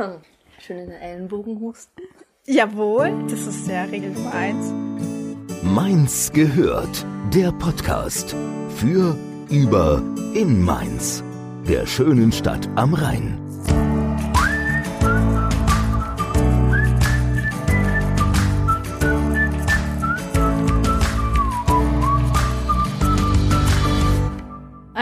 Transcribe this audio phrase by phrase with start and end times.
[0.60, 2.02] Schön in den Ellenbogen husten.
[2.46, 4.72] Jawohl, das ist ja Regel Nummer eins.
[5.62, 7.06] Mainz gehört.
[7.34, 8.34] Der Podcast
[8.76, 9.16] für,
[9.50, 10.02] über,
[10.34, 11.22] in Mainz.
[11.68, 13.49] Der schönen Stadt am Rhein.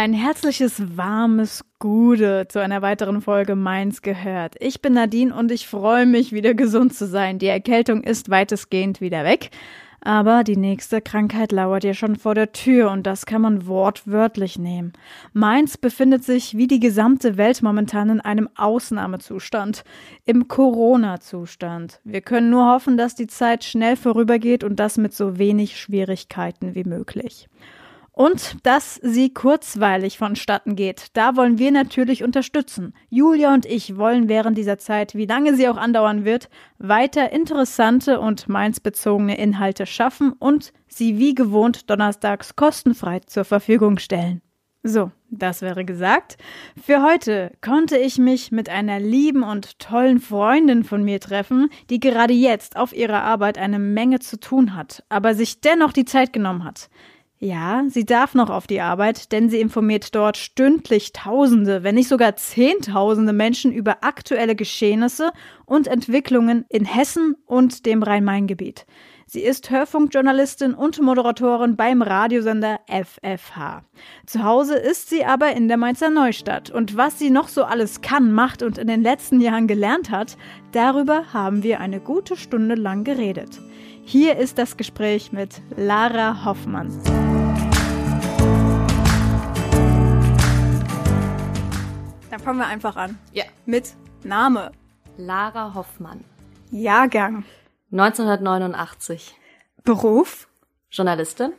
[0.08, 4.54] Ein herzliches, warmes Gude zu einer weiteren Folge Mainz gehört.
[4.58, 7.38] Ich bin Nadine und ich freue mich, wieder gesund zu sein.
[7.38, 9.50] Die Erkältung ist weitestgehend wieder weg.
[10.00, 14.58] Aber die nächste Krankheit lauert ja schon vor der Tür und das kann man wortwörtlich
[14.58, 14.94] nehmen.
[15.34, 19.84] Mainz befindet sich wie die gesamte Welt momentan in einem Ausnahmezustand,
[20.24, 22.00] im Corona-Zustand.
[22.04, 26.74] Wir können nur hoffen, dass die Zeit schnell vorübergeht und das mit so wenig Schwierigkeiten
[26.74, 27.46] wie möglich.
[28.18, 31.06] Und dass sie kurzweilig vonstatten geht.
[31.12, 32.92] Da wollen wir natürlich unterstützen.
[33.10, 38.18] Julia und ich wollen während dieser Zeit, wie lange sie auch andauern wird, weiter interessante
[38.18, 44.42] und mainzbezogene Inhalte schaffen und sie wie gewohnt donnerstags kostenfrei zur Verfügung stellen.
[44.82, 46.38] So, das wäre gesagt.
[46.82, 52.00] Für heute konnte ich mich mit einer lieben und tollen Freundin von mir treffen, die
[52.00, 56.32] gerade jetzt auf ihrer Arbeit eine Menge zu tun hat, aber sich dennoch die Zeit
[56.32, 56.90] genommen hat.
[57.40, 62.08] Ja, sie darf noch auf die Arbeit, denn sie informiert dort stündlich Tausende, wenn nicht
[62.08, 65.30] sogar Zehntausende Menschen über aktuelle Geschehnisse
[65.64, 68.86] und Entwicklungen in Hessen und dem Rhein-Main-Gebiet.
[69.30, 73.84] Sie ist Hörfunkjournalistin und Moderatorin beim Radiosender FFH.
[74.26, 76.70] Zu Hause ist sie aber in der Mainzer Neustadt.
[76.70, 80.38] Und was sie noch so alles kann, macht und in den letzten Jahren gelernt hat,
[80.72, 83.60] darüber haben wir eine gute Stunde lang geredet.
[84.02, 86.88] Hier ist das Gespräch mit Lara Hoffmann.
[92.30, 93.18] Dann fangen wir einfach an.
[93.32, 93.44] Ja.
[93.64, 94.72] Mit Name.
[95.16, 96.24] Lara Hoffmann.
[96.70, 97.44] Jahrgang.
[97.90, 99.34] 1989.
[99.82, 100.48] Beruf.
[100.90, 101.52] Journalistin.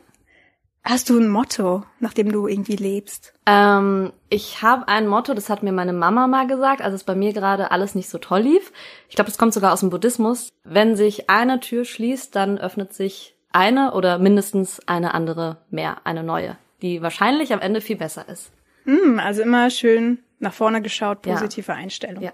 [0.82, 3.34] Hast du ein Motto, nach dem du irgendwie lebst?
[3.44, 7.14] Ähm, ich habe ein Motto, das hat mir meine Mama mal gesagt, als es bei
[7.14, 8.72] mir gerade alles nicht so toll lief.
[9.08, 10.48] Ich glaube, das kommt sogar aus dem Buddhismus.
[10.64, 16.22] Wenn sich eine Tür schließt, dann öffnet sich eine oder mindestens eine andere mehr, eine
[16.22, 18.50] neue, die wahrscheinlich am Ende viel besser ist.
[18.84, 21.78] Hm, also immer schön nach vorne geschaut, positive ja.
[21.78, 22.22] Einstellung.
[22.22, 22.32] Ja.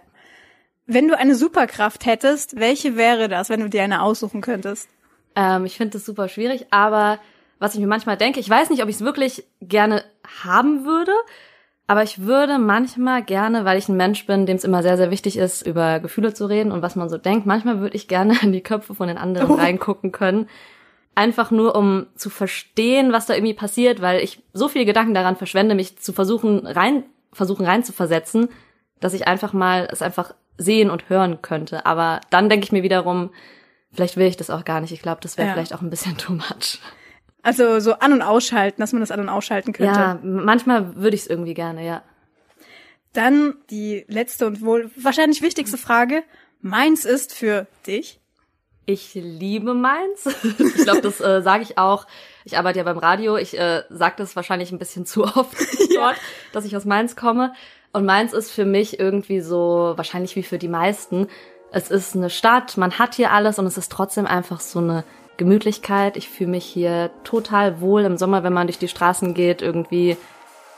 [0.87, 4.89] Wenn du eine Superkraft hättest, welche wäre das, wenn du dir eine aussuchen könntest?
[5.35, 7.19] Ähm, ich finde das super schwierig, aber
[7.59, 10.05] was ich mir manchmal denke, ich weiß nicht, ob ich es wirklich gerne
[10.45, 11.13] haben würde,
[11.89, 15.11] aber ich würde manchmal gerne, weil ich ein Mensch bin, dem es immer sehr, sehr
[15.11, 18.37] wichtig ist, über Gefühle zu reden und was man so denkt, manchmal würde ich gerne
[18.43, 19.55] in die Köpfe von den anderen oh.
[19.55, 20.49] reingucken können.
[21.15, 25.37] Einfach nur, um zu verstehen, was da irgendwie passiert, weil ich so viele Gedanken daran
[25.37, 27.05] verschwende, mich zu versuchen, rein,
[27.37, 28.49] versuchen reinzuversetzen,
[29.01, 31.87] dass ich einfach mal es einfach sehen und hören könnte.
[31.87, 33.31] Aber dann denke ich mir wiederum,
[33.93, 34.93] vielleicht will ich das auch gar nicht.
[34.93, 35.55] Ich glaube, das wäre ja.
[35.55, 36.81] vielleicht auch ein bisschen too much.
[37.43, 39.95] Also so an- und ausschalten, dass man das an- und ausschalten könnte.
[39.95, 42.03] Ja, manchmal würde ich es irgendwie gerne, ja.
[43.13, 46.23] Dann die letzte und wohl wahrscheinlich wichtigste Frage.
[46.61, 48.21] Meins ist für dich?
[48.89, 50.27] Ich liebe Mainz.
[50.59, 52.07] ich glaube, das äh, sage ich auch.
[52.45, 53.37] Ich arbeite ja beim Radio.
[53.37, 55.57] Ich äh, sage das wahrscheinlich ein bisschen zu oft
[55.91, 56.01] ja.
[56.01, 56.17] dort,
[56.53, 57.53] dass ich aus Mainz komme.
[57.93, 61.27] Und Mainz ist für mich irgendwie so, wahrscheinlich wie für die meisten,
[61.73, 65.03] es ist eine Stadt, man hat hier alles und es ist trotzdem einfach so eine
[65.37, 66.17] Gemütlichkeit.
[66.17, 70.17] Ich fühle mich hier total wohl im Sommer, wenn man durch die Straßen geht, irgendwie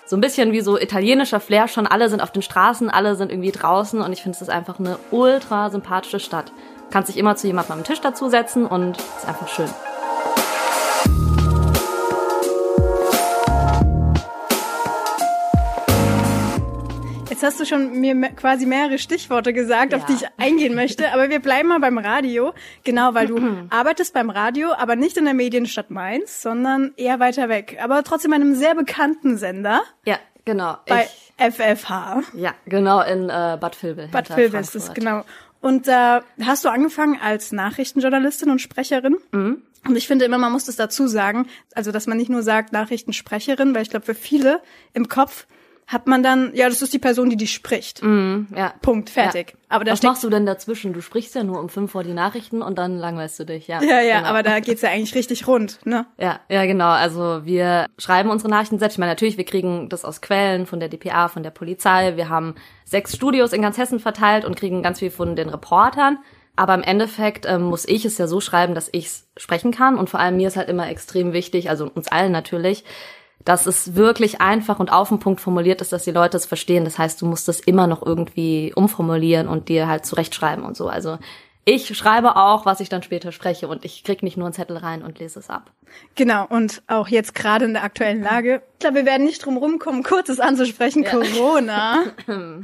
[0.06, 1.86] so ein bisschen wie so italienischer Flair schon.
[1.86, 4.78] Alle sind auf den Straßen, alle sind irgendwie draußen und ich finde, es ist einfach
[4.78, 6.52] eine ultra sympathische Stadt.
[6.91, 9.69] Kannst dich immer zu jemandem am Tisch dazusetzen und es ist einfach schön.
[17.28, 19.98] Jetzt hast du schon mir quasi mehrere Stichworte gesagt, ja.
[19.98, 22.53] auf die ich eingehen möchte, aber wir bleiben mal beim Radio.
[22.82, 23.38] Genau, weil du
[23.71, 27.78] arbeitest beim Radio, aber nicht in der Medienstadt Mainz, sondern eher weiter weg.
[27.81, 29.82] Aber trotzdem einem sehr bekannten Sender.
[30.04, 30.16] Ja,
[30.47, 30.78] genau.
[30.87, 31.06] Bei
[31.38, 32.22] FFH.
[32.32, 34.09] Ja, genau, in äh, Bad Vilbel.
[34.09, 35.22] Bad Vilbel ist es, genau.
[35.60, 39.16] Und da äh, hast du angefangen als Nachrichtenjournalistin und Sprecherin.
[39.33, 39.63] Mhm.
[39.87, 42.72] Und ich finde immer, man muss das dazu sagen, also dass man nicht nur sagt
[42.72, 44.60] Nachrichtensprecherin, weil ich glaube, für viele
[44.93, 45.47] im Kopf
[45.88, 48.02] hat man dann, ja, das ist die Person, die die spricht.
[48.02, 48.74] Mm, ja.
[48.82, 49.52] Punkt, fertig.
[49.52, 49.58] Ja.
[49.70, 50.92] Aber da Was machst du denn dazwischen?
[50.92, 53.82] Du sprichst ja nur um fünf vor die Nachrichten und dann langweilst du dich, ja.
[53.82, 54.28] Ja, ja, genau.
[54.28, 56.04] aber da geht's ja eigentlich richtig rund, ne?
[56.18, 56.90] Ja, ja, genau.
[56.90, 58.96] Also wir schreiben unsere Nachrichten selbst.
[58.96, 62.16] Ich meine, natürlich, wir kriegen das aus Quellen von der DPA, von der Polizei.
[62.16, 62.54] Wir haben
[62.84, 66.18] sechs Studios in ganz Hessen verteilt und kriegen ganz viel von den Reportern.
[66.54, 69.96] Aber im Endeffekt ähm, muss ich es ja so schreiben, dass ich's sprechen kann.
[69.96, 72.84] Und vor allem mir ist halt immer extrem wichtig, also uns allen natürlich,
[73.48, 76.84] dass es wirklich einfach und auf den Punkt formuliert ist, dass die Leute es verstehen.
[76.84, 80.89] Das heißt, du musst es immer noch irgendwie umformulieren und dir halt zurechtschreiben und so.
[80.89, 81.18] Also
[81.65, 84.77] ich schreibe auch, was ich dann später spreche und ich krieg nicht nur einen Zettel
[84.77, 85.71] rein und lese es ab.
[86.15, 89.56] Genau, und auch jetzt gerade in der aktuellen Lage, ich glaube, wir werden nicht drum
[89.56, 91.10] rumkommen, kurzes anzusprechen, ja.
[91.10, 92.04] Corona.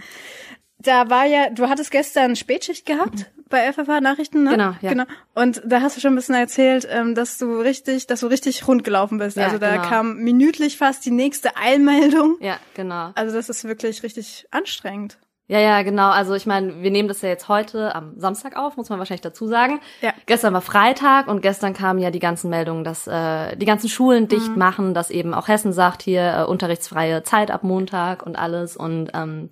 [0.78, 4.50] da war ja, du hattest gestern Spätschicht gehabt bei FFH Nachrichten, ne?
[4.50, 4.90] Genau, ja.
[4.90, 5.04] Genau.
[5.34, 8.66] Und da hast du schon ein bisschen erzählt, ähm, dass du richtig, dass du richtig
[8.66, 9.36] rund gelaufen bist.
[9.36, 9.88] Ja, also da genau.
[9.88, 12.36] kam minütlich fast die nächste Eilmeldung.
[12.40, 13.10] Ja, genau.
[13.14, 15.18] Also das ist wirklich richtig anstrengend.
[15.46, 16.08] Ja, ja, genau.
[16.08, 19.20] Also ich meine, wir nehmen das ja jetzt heute am Samstag auf, muss man wahrscheinlich
[19.20, 19.80] dazu sagen.
[20.00, 20.14] Ja.
[20.24, 24.26] Gestern war Freitag und gestern kamen ja die ganzen Meldungen, dass äh, die ganzen Schulen
[24.26, 24.58] dicht mhm.
[24.58, 28.74] machen, dass eben auch Hessen sagt hier äh, unterrichtsfreie Zeit ab Montag und alles.
[28.74, 29.50] Und ähm,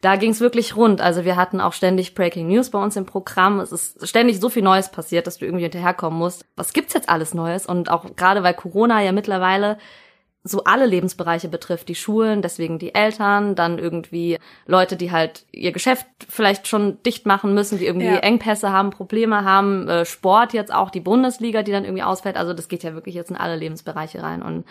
[0.00, 1.00] da ging es wirklich rund.
[1.00, 3.60] Also wir hatten auch ständig Breaking News bei uns im Programm.
[3.60, 6.46] Es ist ständig so viel Neues passiert, dass du irgendwie hinterherkommen musst.
[6.56, 7.66] Was gibt's jetzt alles Neues?
[7.66, 9.76] Und auch gerade weil Corona ja mittlerweile
[10.42, 15.70] so alle Lebensbereiche betrifft, die Schulen, deswegen die Eltern, dann irgendwie Leute, die halt ihr
[15.70, 18.16] Geschäft vielleicht schon dicht machen müssen, die irgendwie ja.
[18.16, 22.38] Engpässe haben, Probleme haben, äh, Sport jetzt auch, die Bundesliga, die dann irgendwie ausfällt.
[22.38, 24.64] Also das geht ja wirklich jetzt in alle Lebensbereiche rein und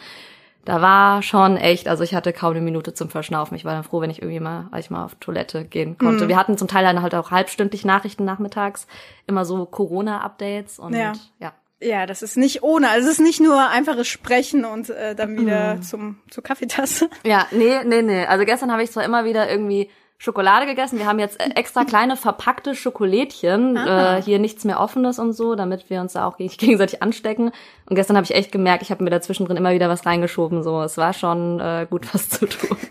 [0.66, 3.56] da war schon echt, also ich hatte kaum eine Minute zum Verschnaufen.
[3.56, 6.26] Ich war dann froh, wenn ich irgendwie mal, weil ich mal auf Toilette gehen konnte.
[6.26, 6.30] Mhm.
[6.30, 8.88] Wir hatten zum Teil dann halt auch halbstündlich Nachrichten nachmittags,
[9.26, 11.14] immer so Corona-Updates und ja.
[11.40, 11.54] ja.
[11.82, 12.90] Ja, das ist nicht ohne.
[12.90, 15.82] Also es ist nicht nur einfaches Sprechen und äh, dann wieder mm.
[15.82, 17.10] zum zur Kaffeetasse.
[17.24, 18.26] Ja, nee, nee, nee.
[18.26, 19.90] Also gestern habe ich zwar immer wieder irgendwie
[20.21, 21.00] Schokolade gegessen.
[21.00, 24.18] Wir haben jetzt äh, extra kleine verpackte Schokolädchen, ah.
[24.18, 27.51] äh, hier nichts mehr offenes und so, damit wir uns da auch gegenseitig anstecken.
[27.89, 30.62] Und gestern habe ich echt gemerkt, ich habe mir da zwischendrin immer wieder was reingeschoben.
[30.62, 32.77] So, es war schon äh, gut was zu tun.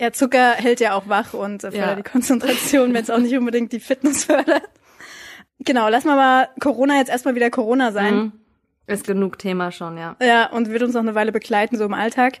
[0.00, 1.94] Ja, Zucker hält ja auch wach und fördert ja.
[1.94, 4.68] die Konzentration, wenn es auch nicht unbedingt die Fitness fördert.
[5.60, 8.14] Genau, lass mal mal Corona jetzt erstmal wieder Corona sein.
[8.14, 8.32] Mhm.
[8.86, 10.16] Ist genug Thema schon, ja.
[10.20, 12.40] Ja, und wird uns noch eine Weile begleiten, so im Alltag.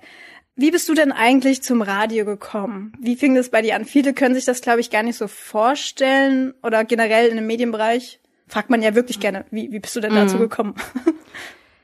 [0.54, 2.92] Wie bist du denn eigentlich zum Radio gekommen?
[3.00, 3.86] Wie fing das bei dir an?
[3.86, 8.20] Viele können sich das, glaube ich, gar nicht so vorstellen oder generell in dem Medienbereich
[8.48, 10.40] fragt man ja wirklich gerne, wie, wie bist du denn dazu mhm.
[10.40, 10.74] gekommen?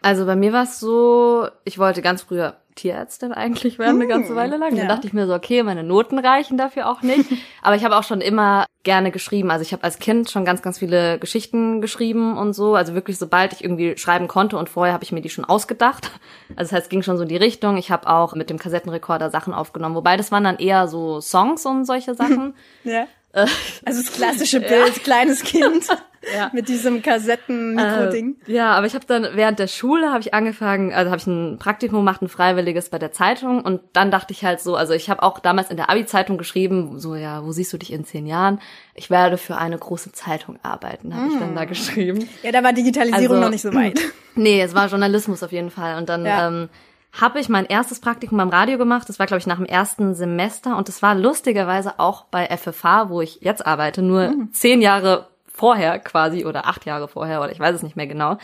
[0.01, 4.31] Also bei mir war es so, ich wollte ganz früher Tierärztin eigentlich werden, eine ganze
[4.31, 4.75] hm, Weile lang.
[4.77, 7.31] Dann dachte ich mir so, okay, meine Noten reichen dafür auch nicht.
[7.63, 9.51] Aber ich habe auch schon immer gerne geschrieben.
[9.51, 12.75] Also ich habe als Kind schon ganz, ganz viele Geschichten geschrieben und so.
[12.75, 16.11] Also wirklich, sobald ich irgendwie schreiben konnte und vorher habe ich mir die schon ausgedacht.
[16.51, 17.77] Also das heißt, es ging schon so in die Richtung.
[17.77, 19.97] Ich habe auch mit dem Kassettenrekorder Sachen aufgenommen.
[19.97, 22.55] Wobei das waren dann eher so Songs und solche Sachen.
[22.85, 23.07] ja.
[23.85, 25.03] Also das klassische Bild, ja.
[25.03, 25.87] kleines Kind
[26.35, 26.51] ja.
[26.53, 28.37] mit diesem Kassetten-Mikro-Ding.
[28.47, 31.27] Äh, ja, aber ich habe dann während der Schule habe ich angefangen, also habe ich
[31.27, 34.93] ein Praktikum gemacht, ein freiwilliges bei der Zeitung und dann dachte ich halt so, also
[34.93, 38.05] ich habe auch damals in der Abi-Zeitung geschrieben, so ja, wo siehst du dich in
[38.05, 38.61] zehn Jahren?
[38.95, 41.33] Ich werde für eine große Zeitung arbeiten, habe mm.
[41.33, 41.69] ich dann da hm.
[41.69, 42.29] geschrieben.
[42.43, 44.01] Ja, da war Digitalisierung also, noch nicht so weit.
[44.35, 46.47] Nee, es war Journalismus auf jeden Fall und dann ja.
[46.47, 46.69] ähm,
[47.13, 49.09] habe ich mein erstes Praktikum beim Radio gemacht.
[49.09, 50.77] Das war, glaube ich, nach dem ersten Semester.
[50.77, 54.53] Und das war lustigerweise auch bei FFH, wo ich jetzt arbeite, nur mhm.
[54.53, 58.39] zehn Jahre vorher quasi oder acht Jahre vorher oder ich weiß es nicht mehr genau.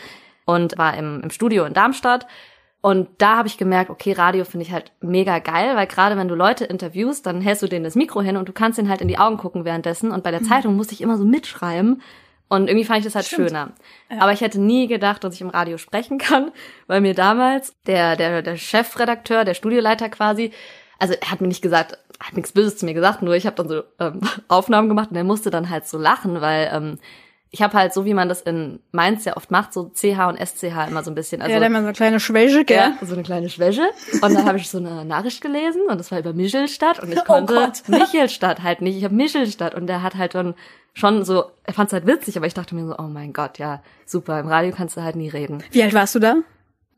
[0.45, 2.27] Und war im, im Studio in Darmstadt.
[2.81, 6.27] Und da habe ich gemerkt, okay, Radio finde ich halt mega geil, weil gerade wenn
[6.27, 9.01] du Leute interviewst, dann hältst du denen das Mikro hin und du kannst ihnen halt
[9.01, 10.11] in die Augen gucken währenddessen.
[10.11, 10.45] Und bei der mhm.
[10.45, 12.01] Zeitung musste ich immer so mitschreiben.
[12.47, 13.49] Und irgendwie fand ich das halt Stimmt.
[13.49, 13.71] schöner.
[14.09, 14.21] Ja.
[14.21, 16.51] Aber ich hätte nie gedacht, dass ich im Radio sprechen kann,
[16.87, 20.51] weil mir damals der, der, der Chefredakteur, der Studioleiter quasi,
[20.99, 23.55] also er hat mir nicht gesagt, hat nichts Böses zu mir gesagt, nur ich habe
[23.55, 26.99] dann so ähm, Aufnahmen gemacht und er musste dann halt so lachen, weil ähm,
[27.51, 30.37] ich habe halt so, wie man das in Mainz ja oft macht, so CH und
[30.37, 31.41] SCH immer so ein bisschen.
[31.41, 32.77] Also, ja, da immer so eine kleine Schwäche, gell?
[32.77, 33.83] Ja, so eine kleine Schwäche.
[34.21, 37.19] Und dann habe ich so eine Nachricht gelesen und das war über Michelstadt und ich
[37.21, 38.97] oh konnte oh Michelstadt halt nicht.
[38.97, 40.55] Ich habe Michelstadt und der hat halt dann
[40.93, 43.57] schon so, er fand es halt witzig, aber ich dachte mir so, oh mein Gott,
[43.57, 45.63] ja, super, im Radio kannst du halt nie reden.
[45.71, 46.37] Wie alt warst du da?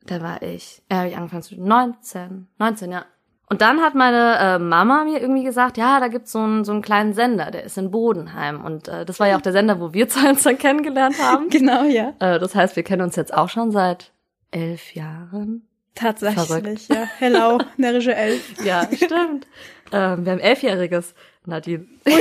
[0.06, 3.06] Da war ich, äh, habe ich angefangen zu 19, 19, ja.
[3.50, 6.74] Und dann hat meine äh, Mama mir irgendwie gesagt, ja, da gibt's so einen, so
[6.74, 8.64] einen kleinen Sender, der ist in Bodenheim.
[8.64, 11.50] Und äh, das war ja auch der Sender, wo wir zwei uns dann kennengelernt haben.
[11.50, 12.14] genau, ja.
[12.20, 14.12] Äh, das heißt, wir kennen uns jetzt auch schon seit
[14.52, 15.66] elf Jahren.
[15.96, 16.88] Tatsächlich, Verrückt.
[16.90, 17.08] ja.
[17.18, 18.64] Hello, närrische elf.
[18.64, 19.48] ja, stimmt.
[19.92, 21.86] ähm, wir haben elfjähriges, Nadine.
[22.06, 22.14] Ui,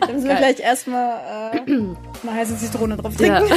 [0.00, 1.70] dann müssen wir gleich erstmal äh,
[2.22, 3.48] mal heiße Zitrone drauf trinken.
[3.48, 3.56] Ja.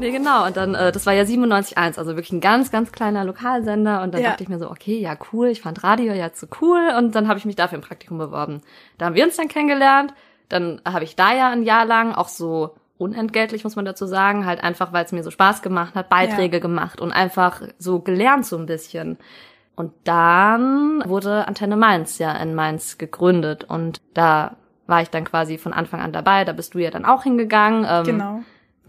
[0.00, 0.46] Nee, genau.
[0.46, 4.02] Und dann, äh, das war ja 97.1, also wirklich ein ganz, ganz kleiner Lokalsender.
[4.02, 4.30] Und dann ja.
[4.30, 6.90] dachte ich mir so, okay, ja, cool, ich fand Radio ja zu cool.
[6.96, 8.62] Und dann habe ich mich dafür im Praktikum beworben.
[8.96, 10.14] Da haben wir uns dann kennengelernt.
[10.48, 14.46] Dann habe ich da ja ein Jahr lang auch so unentgeltlich, muss man dazu sagen,
[14.46, 16.62] halt einfach, weil es mir so Spaß gemacht hat, Beiträge ja.
[16.62, 19.18] gemacht und einfach so gelernt so ein bisschen.
[19.76, 25.56] Und dann wurde Antenne Mainz ja in Mainz gegründet und da war ich dann quasi
[25.56, 26.44] von Anfang an dabei.
[26.44, 27.86] Da bist du ja dann auch hingegangen.
[27.88, 28.40] Ähm, genau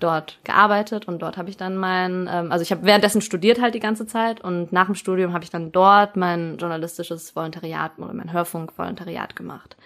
[0.04, 3.76] dort gearbeitet und dort habe ich dann mein, ähm, also ich habe währenddessen studiert halt
[3.76, 8.14] die ganze Zeit und nach dem Studium habe ich dann dort mein journalistisches Volontariat oder
[8.14, 9.78] mein Hörfunkvolontariat gemacht.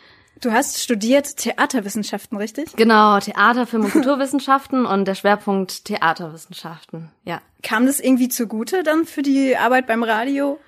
[0.41, 2.75] Du hast studiert Theaterwissenschaften, richtig?
[2.75, 7.41] Genau, Theater, Film und Kulturwissenschaften und der Schwerpunkt Theaterwissenschaften, ja.
[7.63, 10.59] Kam das irgendwie zugute dann für die Arbeit beim Radio?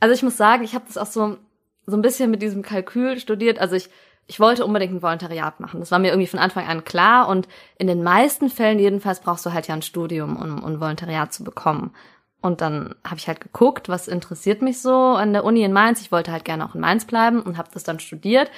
[0.00, 1.38] Also ich muss sagen, ich habe das auch so
[1.86, 3.60] so ein bisschen mit diesem Kalkül studiert.
[3.60, 3.88] Also ich
[4.26, 5.80] ich wollte unbedingt ein Volontariat machen.
[5.80, 7.46] Das war mir irgendwie von Anfang an klar und
[7.78, 11.32] in den meisten Fällen jedenfalls brauchst du halt ja ein Studium, um, um ein Volontariat
[11.32, 11.94] zu bekommen.
[12.40, 16.00] Und dann habe ich halt geguckt, was interessiert mich so an der Uni in Mainz.
[16.00, 18.50] Ich wollte halt gerne auch in Mainz bleiben und habe das dann studiert.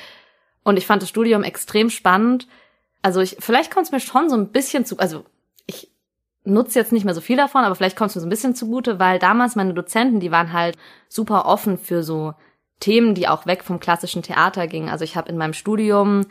[0.63, 2.49] Und ich fand das Studium extrem spannend.
[3.03, 5.25] Also ich, vielleicht kommt es mir schon so ein bisschen zu, also
[5.67, 5.91] ich
[6.45, 8.55] nutze jetzt nicht mehr so viel davon, aber vielleicht kommt es mir so ein bisschen
[8.55, 10.77] zugute, weil damals meine Dozenten, die waren halt
[11.09, 12.35] super offen für so
[12.81, 14.89] Themen, die auch weg vom klassischen Theater gingen.
[14.89, 16.27] Also ich habe in meinem Studium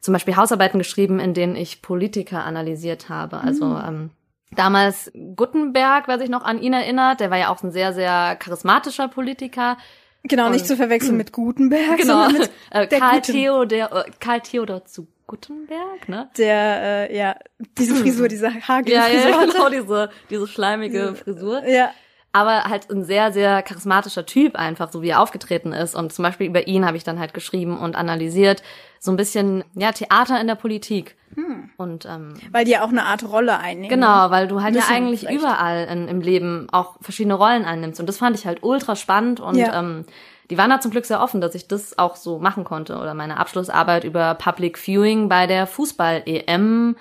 [0.00, 3.38] zum Beispiel Hausarbeiten geschrieben, in denen ich Politiker analysiert habe.
[3.38, 3.82] Also mhm.
[3.86, 4.10] ähm,
[4.52, 8.36] damals Gutenberg, wer sich noch an ihn erinnert, der war ja auch ein sehr, sehr
[8.36, 9.76] charismatischer Politiker.
[10.22, 12.24] Genau, und, nicht zu verwechseln mit Gutenberg, genau.
[12.24, 16.28] sondern mit äh, Karl, Theodor, äh, Karl Theodor zu Gutenberg, ne?
[16.36, 17.36] Der, äh, ja,
[17.78, 19.30] diese Frisur, diese haarige ja, Frisur.
[19.30, 21.66] Ja, genau, diese, diese schleimige Frisur.
[21.66, 21.90] Ja
[22.32, 25.94] aber halt ein sehr, sehr charismatischer Typ einfach, so wie er aufgetreten ist.
[25.94, 28.62] Und zum Beispiel über ihn habe ich dann halt geschrieben und analysiert,
[29.00, 31.16] so ein bisschen, ja, Theater in der Politik.
[31.34, 31.70] Hm.
[31.76, 33.88] Und, ähm, weil die ja auch eine Art Rolle einnehmen.
[33.88, 35.38] Genau, weil du halt ja eigentlich vielleicht.
[35.38, 37.98] überall in, im Leben auch verschiedene Rollen einnimmst.
[37.98, 39.78] Und das fand ich halt ultra spannend und ja.
[39.78, 40.04] ähm,
[40.50, 42.98] die waren da zum Glück sehr offen, dass ich das auch so machen konnte.
[42.98, 46.96] Oder meine Abschlussarbeit über Public Viewing bei der Fußball-EM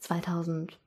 [0.00, 0.78] 2000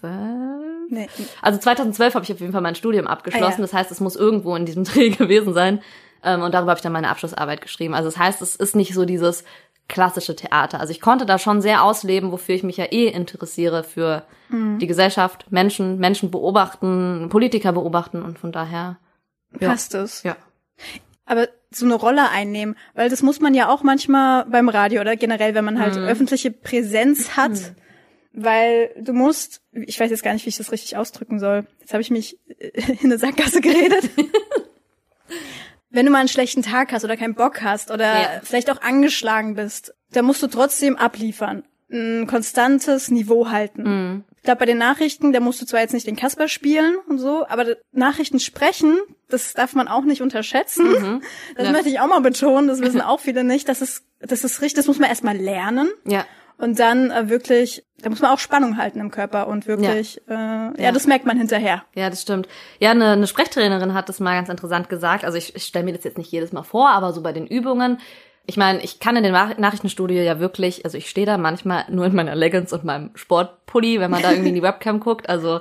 [0.00, 0.90] 2012?
[0.90, 1.08] Nee.
[1.40, 3.44] Also 2012 habe ich auf jeden Fall mein Studium abgeschlossen.
[3.44, 3.62] Ah, ja.
[3.62, 5.80] Das heißt, es muss irgendwo in diesem Dreh gewesen sein.
[6.22, 7.94] Ähm, und darüber habe ich dann meine Abschlussarbeit geschrieben.
[7.94, 9.44] Also das heißt, es ist nicht so dieses
[9.88, 10.80] klassische Theater.
[10.80, 14.78] Also ich konnte da schon sehr ausleben, wofür ich mich ja eh interessiere für mhm.
[14.78, 18.98] die Gesellschaft, Menschen, Menschen beobachten, Politiker beobachten und von daher
[19.58, 19.68] ja.
[19.68, 20.22] passt es.
[20.22, 20.36] Ja.
[21.24, 25.16] Aber so eine Rolle einnehmen, weil das muss man ja auch manchmal beim Radio oder
[25.16, 26.04] generell, wenn man halt mhm.
[26.04, 27.76] öffentliche Präsenz hat, mhm
[28.32, 31.66] weil du musst, ich weiß jetzt gar nicht, wie ich das richtig ausdrücken soll.
[31.80, 34.10] Jetzt habe ich mich in eine Sackgasse geredet.
[35.90, 38.40] Wenn du mal einen schlechten Tag hast oder keinen Bock hast oder ja.
[38.44, 43.82] vielleicht auch angeschlagen bist, dann musst du trotzdem abliefern, ein konstantes Niveau halten.
[43.82, 44.24] Mhm.
[44.36, 47.18] Ich glaube, bei den Nachrichten, da musst du zwar jetzt nicht den Kasper spielen und
[47.18, 50.88] so, aber Nachrichten sprechen, das darf man auch nicht unterschätzen.
[50.88, 51.22] Mhm.
[51.56, 51.72] Das ja.
[51.72, 53.68] möchte ich auch mal betonen, das wissen auch viele nicht.
[53.68, 55.90] Das ist, das ist richtig, das muss man erstmal lernen.
[56.06, 56.24] Ja.
[56.60, 60.34] Und dann äh, wirklich, da muss man auch Spannung halten im Körper und wirklich, ja.
[60.34, 61.84] Äh, ja, ja, das merkt man hinterher.
[61.94, 62.48] Ja, das stimmt.
[62.78, 65.24] Ja, eine, eine Sprechtrainerin hat das mal ganz interessant gesagt.
[65.24, 67.46] Also ich, ich stelle mir das jetzt nicht jedes Mal vor, aber so bei den
[67.46, 67.98] Übungen.
[68.44, 72.04] Ich meine, ich kann in dem Nachrichtenstudio ja wirklich, also ich stehe da manchmal nur
[72.04, 75.30] in meiner Leggings und meinem Sportpulli, wenn man da irgendwie in die Webcam guckt.
[75.30, 75.60] Also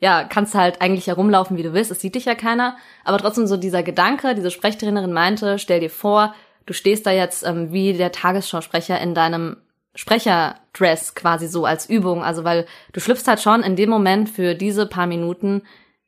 [0.00, 1.92] ja, kannst halt eigentlich herumlaufen, wie du willst.
[1.92, 2.76] Es sieht dich ja keiner.
[3.04, 6.34] Aber trotzdem so dieser Gedanke, diese Sprechtrainerin meinte, stell dir vor,
[6.66, 9.58] du stehst da jetzt ähm, wie der Tagesschausprecher in deinem
[9.94, 12.22] Sprecherdress quasi so als Übung.
[12.22, 15.62] Also weil du schlüpfst halt schon in dem Moment für diese paar Minuten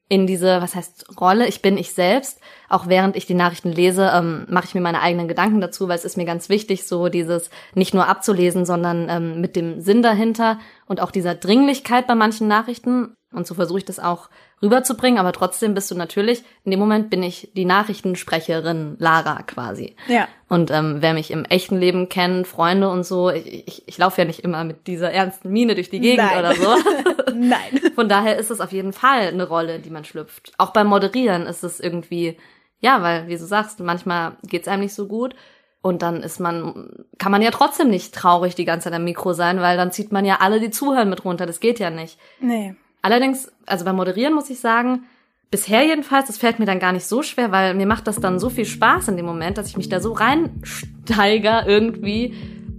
[0.08, 2.38] in diese, was heißt Rolle, ich bin ich selbst.
[2.68, 5.96] Auch während ich die Nachrichten lese, ähm, mache ich mir meine eigenen Gedanken dazu, weil
[5.96, 10.02] es ist mir ganz wichtig, so dieses nicht nur abzulesen, sondern ähm, mit dem Sinn
[10.02, 13.16] dahinter und auch dieser Dringlichkeit bei manchen Nachrichten.
[13.32, 14.28] Und so versuche ich das auch
[14.64, 19.94] rüberzubringen, aber trotzdem bist du natürlich, in dem Moment bin ich die Nachrichtensprecherin Lara quasi.
[20.08, 20.26] Ja.
[20.48, 24.20] Und ähm, wer mich im echten Leben kennt, Freunde und so, ich, ich, ich laufe
[24.20, 26.38] ja nicht immer mit dieser ernsten Miene durch die Gegend Nein.
[26.38, 26.76] oder so.
[27.34, 27.92] Nein.
[27.94, 30.52] Von daher ist es auf jeden Fall eine Rolle, die man schlüpft.
[30.58, 32.36] Auch beim Moderieren ist es irgendwie,
[32.80, 35.34] ja, weil, wie du sagst, manchmal geht's einem nicht so gut.
[35.82, 39.34] Und dann ist man, kann man ja trotzdem nicht traurig die ganze Zeit am Mikro
[39.34, 41.44] sein, weil dann zieht man ja alle, die zuhören, mit runter.
[41.44, 42.18] Das geht ja nicht.
[42.40, 42.74] Nee.
[43.04, 45.02] Allerdings, also beim Moderieren muss ich sagen,
[45.50, 48.38] bisher jedenfalls, das fällt mir dann gar nicht so schwer, weil mir macht das dann
[48.38, 52.32] so viel Spaß in dem Moment, dass ich mich da so reinsteiger irgendwie,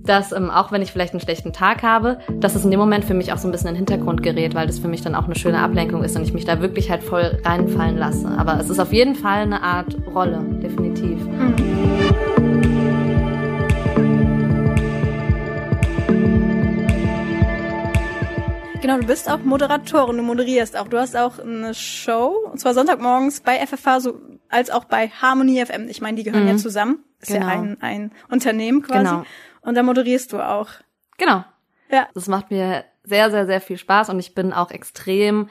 [0.03, 3.05] dass ähm, auch wenn ich vielleicht einen schlechten Tag habe, dass es in dem Moment
[3.05, 5.13] für mich auch so ein bisschen in den Hintergrund gerät, weil das für mich dann
[5.13, 8.27] auch eine schöne Ablenkung ist und ich mich da wirklich halt voll reinfallen lasse.
[8.27, 11.19] Aber es ist auf jeden Fall eine Art Rolle, definitiv.
[18.85, 20.87] Genau, du bist auch Moderatorin, du moderierst auch.
[20.87, 25.65] Du hast auch eine Show, und zwar Sonntagmorgens bei FFH so, als auch bei Harmony
[25.65, 25.89] FM.
[25.89, 26.49] Ich meine, die gehören mhm.
[26.49, 27.03] ja zusammen.
[27.19, 27.47] Ist genau.
[27.47, 29.05] ja ein, ein Unternehmen quasi.
[29.05, 29.23] Genau.
[29.61, 30.69] Und da moderierst du auch.
[31.17, 31.43] Genau.
[31.89, 32.07] Ja.
[32.13, 35.49] Das macht mir sehr, sehr, sehr viel Spaß und ich bin auch extrem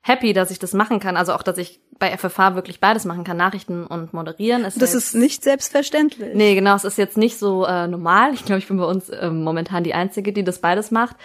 [0.00, 1.16] happy, dass ich das machen kann.
[1.16, 4.64] Also auch, dass ich bei FFH wirklich beides machen kann, Nachrichten und moderieren.
[4.64, 6.32] Ist das ist nicht selbstverständlich.
[6.32, 8.34] Nee, genau, es ist jetzt nicht so äh, normal.
[8.34, 11.16] Ich glaube, ich bin bei uns äh, momentan die Einzige, die das beides macht.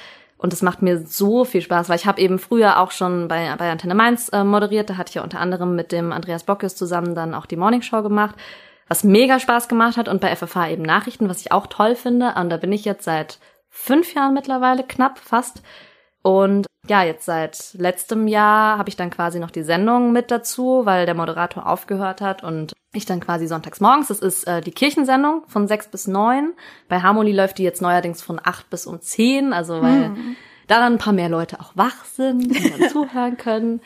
[0.44, 3.56] Und es macht mir so viel Spaß, weil ich habe eben früher auch schon bei,
[3.56, 4.90] bei Antenne Mainz äh, moderiert.
[4.90, 8.04] Da hatte ich ja unter anderem mit dem Andreas Bockes zusammen dann auch die Morningshow
[8.04, 8.36] gemacht,
[8.90, 10.10] was mega Spaß gemacht hat.
[10.10, 12.34] Und bei FFH eben Nachrichten, was ich auch toll finde.
[12.38, 15.64] Und da bin ich jetzt seit fünf Jahren mittlerweile, knapp fast.
[16.24, 20.82] Und ja, jetzt seit letztem Jahr habe ich dann quasi noch die Sendung mit dazu,
[20.84, 24.08] weil der Moderator aufgehört hat und ich dann quasi sonntags morgens.
[24.08, 26.54] Das ist äh, die Kirchensendung von sechs bis neun.
[26.88, 30.36] Bei Harmony läuft die jetzt neuerdings von acht bis um zehn, also weil hm.
[30.68, 33.82] da dann ein paar mehr Leute auch wach sind und dann zuhören können.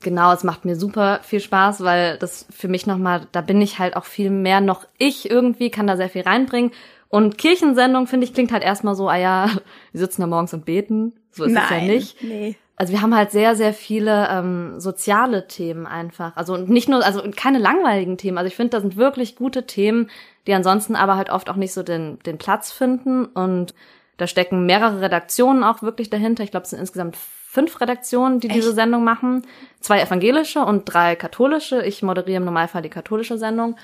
[0.00, 3.78] Genau, es macht mir super viel Spaß, weil das für mich nochmal, da bin ich
[3.78, 6.70] halt auch viel mehr noch ich irgendwie, kann da sehr viel reinbringen.
[7.08, 9.50] Und Kirchensendung, finde ich, klingt halt erstmal so, ah ja,
[9.92, 11.14] wir sitzen da morgens und beten.
[11.32, 12.22] So ist Nein, es ja nicht.
[12.22, 12.56] Nee.
[12.78, 16.36] Also wir haben halt sehr, sehr viele ähm, soziale Themen einfach.
[16.36, 18.38] Also nicht nur, also keine langweiligen Themen.
[18.38, 20.10] Also ich finde, da sind wirklich gute Themen,
[20.46, 23.24] die ansonsten aber halt oft auch nicht so den, den Platz finden.
[23.24, 23.74] Und
[24.16, 26.44] da stecken mehrere Redaktionen auch wirklich dahinter.
[26.44, 28.58] Ich glaube, es sind insgesamt fünf Redaktionen, die Echt?
[28.58, 29.44] diese Sendung machen.
[29.80, 31.84] Zwei evangelische und drei katholische.
[31.84, 33.76] Ich moderiere im Normalfall die katholische Sendung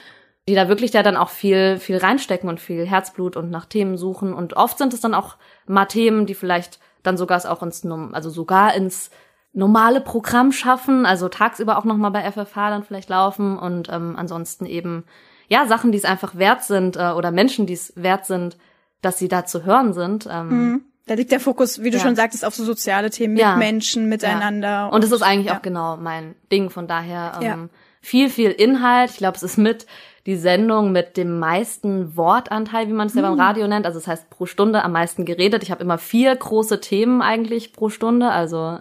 [0.47, 3.97] die da wirklich da dann auch viel, viel reinstecken und viel Herzblut und nach Themen
[3.97, 4.35] suchen.
[4.35, 5.37] Und oft sind es dann auch
[5.67, 9.11] mal Themen, die vielleicht dann sogar es auch ins, also sogar ins
[9.53, 14.67] normale Programm schaffen, also tagsüber auch nochmal bei FFH dann vielleicht laufen und ähm, ansonsten
[14.67, 15.05] eben,
[15.47, 18.57] ja, Sachen, die es einfach wert sind äh, oder Menschen, die es wert sind,
[19.01, 20.27] dass sie da zu hören sind.
[20.29, 20.85] Ähm, Mhm.
[21.07, 22.03] Da liegt der Fokus, wie du Ja.
[22.03, 23.57] schon sagtest, auf so soziale Themen mit Ja.
[23.57, 24.69] Menschen, miteinander.
[24.69, 24.87] Ja.
[24.87, 26.71] Und es ist eigentlich auch genau mein Ding.
[26.71, 27.69] Von daher ähm,
[28.01, 29.11] viel, viel Inhalt.
[29.11, 29.85] Ich glaube, es ist mit
[30.27, 33.37] die Sendung mit dem meisten Wortanteil, wie man es ja Mhm.
[33.37, 33.85] beim Radio nennt.
[33.87, 35.63] Also das heißt pro Stunde am meisten geredet.
[35.63, 38.31] Ich habe immer vier große Themen eigentlich pro Stunde.
[38.31, 38.79] Also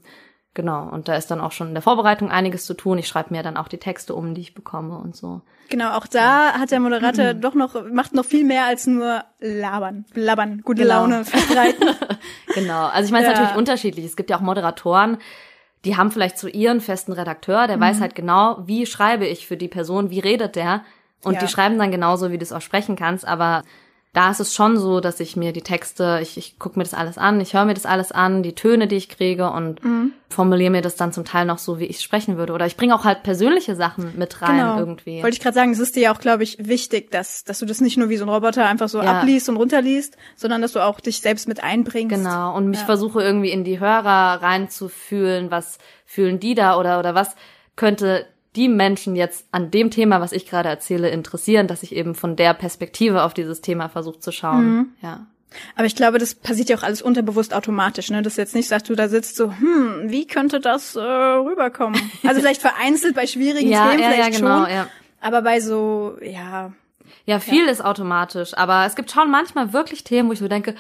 [0.54, 0.88] genau.
[0.90, 2.98] Und da ist dann auch schon in der Vorbereitung einiges zu tun.
[2.98, 5.42] Ich schreibe mir dann auch die Texte um, die ich bekomme und so.
[5.70, 6.86] Genau, auch da hat der Mhm.
[6.86, 11.02] Moderator doch noch, macht noch viel mehr als nur labern, blabbern, gute Genau.
[11.02, 11.90] Laune verbreiten.
[12.54, 12.86] Genau.
[12.88, 14.06] Also ich meine, es ist natürlich unterschiedlich.
[14.06, 15.18] Es gibt ja auch Moderatoren,
[15.86, 17.82] die haben vielleicht so ihren festen Redakteur, der Mhm.
[17.82, 20.84] weiß halt genau, wie schreibe ich für die Person, wie redet der.
[21.26, 21.40] Und Ja.
[21.40, 23.26] die schreiben dann genauso, wie du es auch sprechen kannst.
[23.28, 23.64] Aber
[24.12, 26.94] da ist es schon so, dass ich mir die Texte, ich, ich gucke mir das
[26.94, 30.12] alles an, ich höre mir das alles an, die Töne, die ich kriege und Mhm.
[30.30, 32.54] formuliere mir das dann zum Teil noch so, wie ich sprechen würde.
[32.54, 34.78] Oder ich bringe auch halt persönliche Sachen mit rein genau.
[34.78, 35.24] irgendwie.
[35.24, 37.66] Wollte ich gerade sagen, es ist dir ja auch, glaube ich, wichtig, dass, dass du
[37.66, 39.20] das nicht nur wie so ein Roboter einfach so Ja.
[39.22, 42.16] abliest und runterliest, sondern dass du auch dich selbst mit einbringst.
[42.16, 42.86] Genau, und mich Ja.
[42.86, 47.36] versuche irgendwie in die Hörer reinzufühlen, was fühlen die da oder, oder was
[47.76, 52.16] könnte die Menschen jetzt an dem Thema, was ich gerade erzähle, interessieren, dass ich eben
[52.16, 54.66] von der Perspektive auf dieses Thema versuche zu schauen.
[54.66, 54.88] Mhm.
[55.02, 55.28] Ja.
[55.76, 58.22] Aber ich glaube, das passiert ja auch alles unterbewusst automatisch, ne?
[58.22, 62.00] Dass jetzt nicht sagst, du da sitzt so, hm, wie könnte das äh, rüberkommen?
[62.24, 64.88] Also vielleicht vereinzelt bei schwierigen Ja, Themen ja, ja, vielleicht genau, schon, ja.
[65.22, 66.72] aber bei so, ja,
[67.26, 70.76] Ja, viel ist automatisch, aber es gibt schon manchmal wirklich Themen, wo ich so denke,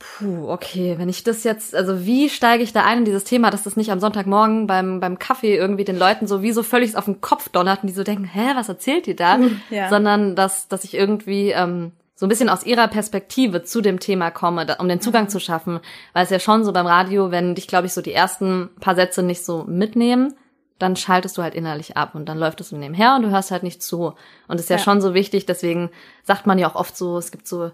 [0.00, 3.50] puh, okay, wenn ich das jetzt, also wie steige ich da ein in dieses Thema,
[3.50, 6.96] dass das nicht am Sonntagmorgen beim, beim Kaffee irgendwie den Leuten so wie so völlig
[6.96, 9.38] auf den Kopf donnert und die so denken, hä, was erzählt die da?
[9.68, 9.88] Ja.
[9.90, 14.30] Sondern dass, dass ich irgendwie ähm, so ein bisschen aus ihrer Perspektive zu dem Thema
[14.30, 15.80] komme, da, um den Zugang zu schaffen.
[16.14, 18.94] Weil es ja schon so beim Radio, wenn dich, glaube ich, so die ersten paar
[18.94, 20.34] Sätze nicht so mitnehmen,
[20.78, 23.62] dann schaltest du halt innerlich ab und dann läuft es nebenher und du hörst halt
[23.62, 24.06] nicht zu.
[24.06, 24.14] Und
[24.48, 24.82] das ist ja, Ja.
[24.82, 25.90] schon so wichtig, deswegen
[26.24, 27.70] sagt man ja auch oft so, es gibt so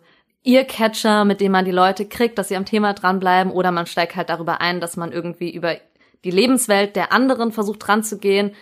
[0.46, 4.16] Earcatcher, mit denen man die Leute kriegt, dass sie am Thema dranbleiben oder man steigt
[4.16, 5.76] halt darüber ein, dass man irgendwie über
[6.24, 8.52] die Lebenswelt der anderen versucht dran zu gehen.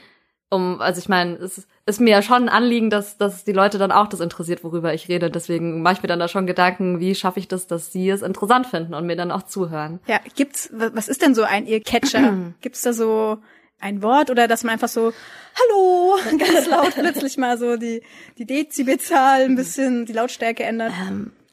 [0.50, 3.78] Um, also ich meine, es ist- mir ja schon ein Anliegen, dass, dass die Leute
[3.78, 5.30] dann auch das interessiert, worüber ich rede.
[5.30, 8.22] Deswegen mache ich mir dann da schon Gedanken, wie schaffe ich das, dass sie es
[8.22, 10.00] interessant finden und mir dann auch zuhören.
[10.06, 12.52] ja, gibt's, wa- was ist denn so ein Earcatcher?
[12.60, 13.38] gibt's da so
[13.80, 15.12] ein Wort oder dass man einfach so,
[15.58, 18.02] hallo, ganz laut plötzlich mal so die,
[18.38, 20.92] die Dezibelzahl ein bisschen, die Lautstärke ändert,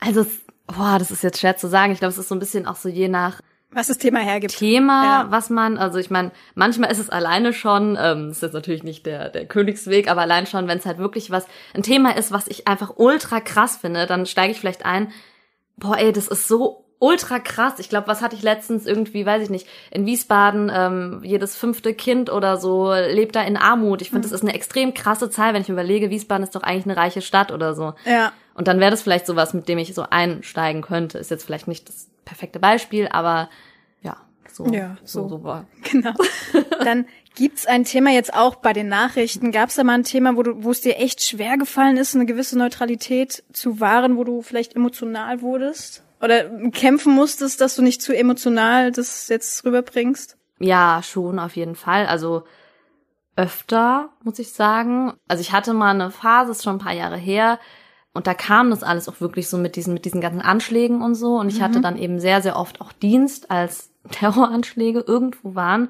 [0.01, 0.25] Also,
[0.67, 1.93] boah, das ist jetzt schwer zu sagen.
[1.93, 3.39] Ich glaube, es ist so ein bisschen auch so je nach
[3.73, 4.57] was das Thema hergibt.
[4.57, 5.27] Thema, Ja.
[5.31, 9.05] was man, also ich meine, manchmal ist es alleine schon, ähm, ist jetzt natürlich nicht
[9.05, 12.47] der, der Königsweg, aber allein schon, wenn es halt wirklich was, ein Thema ist, was
[12.47, 15.13] ich einfach ultra krass finde, dann steige ich vielleicht ein,
[15.77, 17.79] boah ey, das ist so ultra krass.
[17.79, 21.93] Ich glaube, was hatte ich letztens irgendwie, weiß ich nicht, in Wiesbaden, ähm, jedes fünfte
[21.93, 24.01] Kind oder so lebt da in Armut.
[24.01, 26.63] Ich finde, das ist eine extrem krasse Zahl, wenn ich mir überlege, Wiesbaden ist doch
[26.63, 27.93] eigentlich eine reiche Stadt oder so.
[28.05, 28.33] Ja.
[28.53, 31.17] Und dann wäre das vielleicht sowas, mit dem ich so einsteigen könnte.
[31.17, 33.49] Ist jetzt vielleicht nicht das perfekte Beispiel, aber
[34.01, 34.17] ja,
[34.51, 35.43] so, Ja, so, so.
[35.43, 35.65] war.
[35.91, 36.13] Genau.
[36.83, 39.51] Dann gibt's ein Thema jetzt auch bei den Nachrichten.
[39.51, 42.25] Gab's da mal ein Thema, wo du, wo es dir echt schwer gefallen ist, eine
[42.25, 46.03] gewisse Neutralität zu wahren, wo du vielleicht emotional wurdest?
[46.21, 50.37] Oder kämpfen musstest, dass du nicht zu emotional das jetzt rüberbringst?
[50.59, 52.05] Ja, schon auf jeden Fall.
[52.05, 52.43] Also
[53.35, 55.13] öfter, muss ich sagen.
[55.27, 57.59] Also ich hatte mal eine Phase, ist schon ein paar Jahre her,
[58.13, 61.15] Und da kam das alles auch wirklich so mit diesen, mit diesen ganzen Anschlägen und
[61.15, 61.39] so.
[61.39, 61.63] Und ich mhm.
[61.63, 65.89] hatte dann eben sehr, sehr oft auch Dienst, als Terroranschläge irgendwo waren.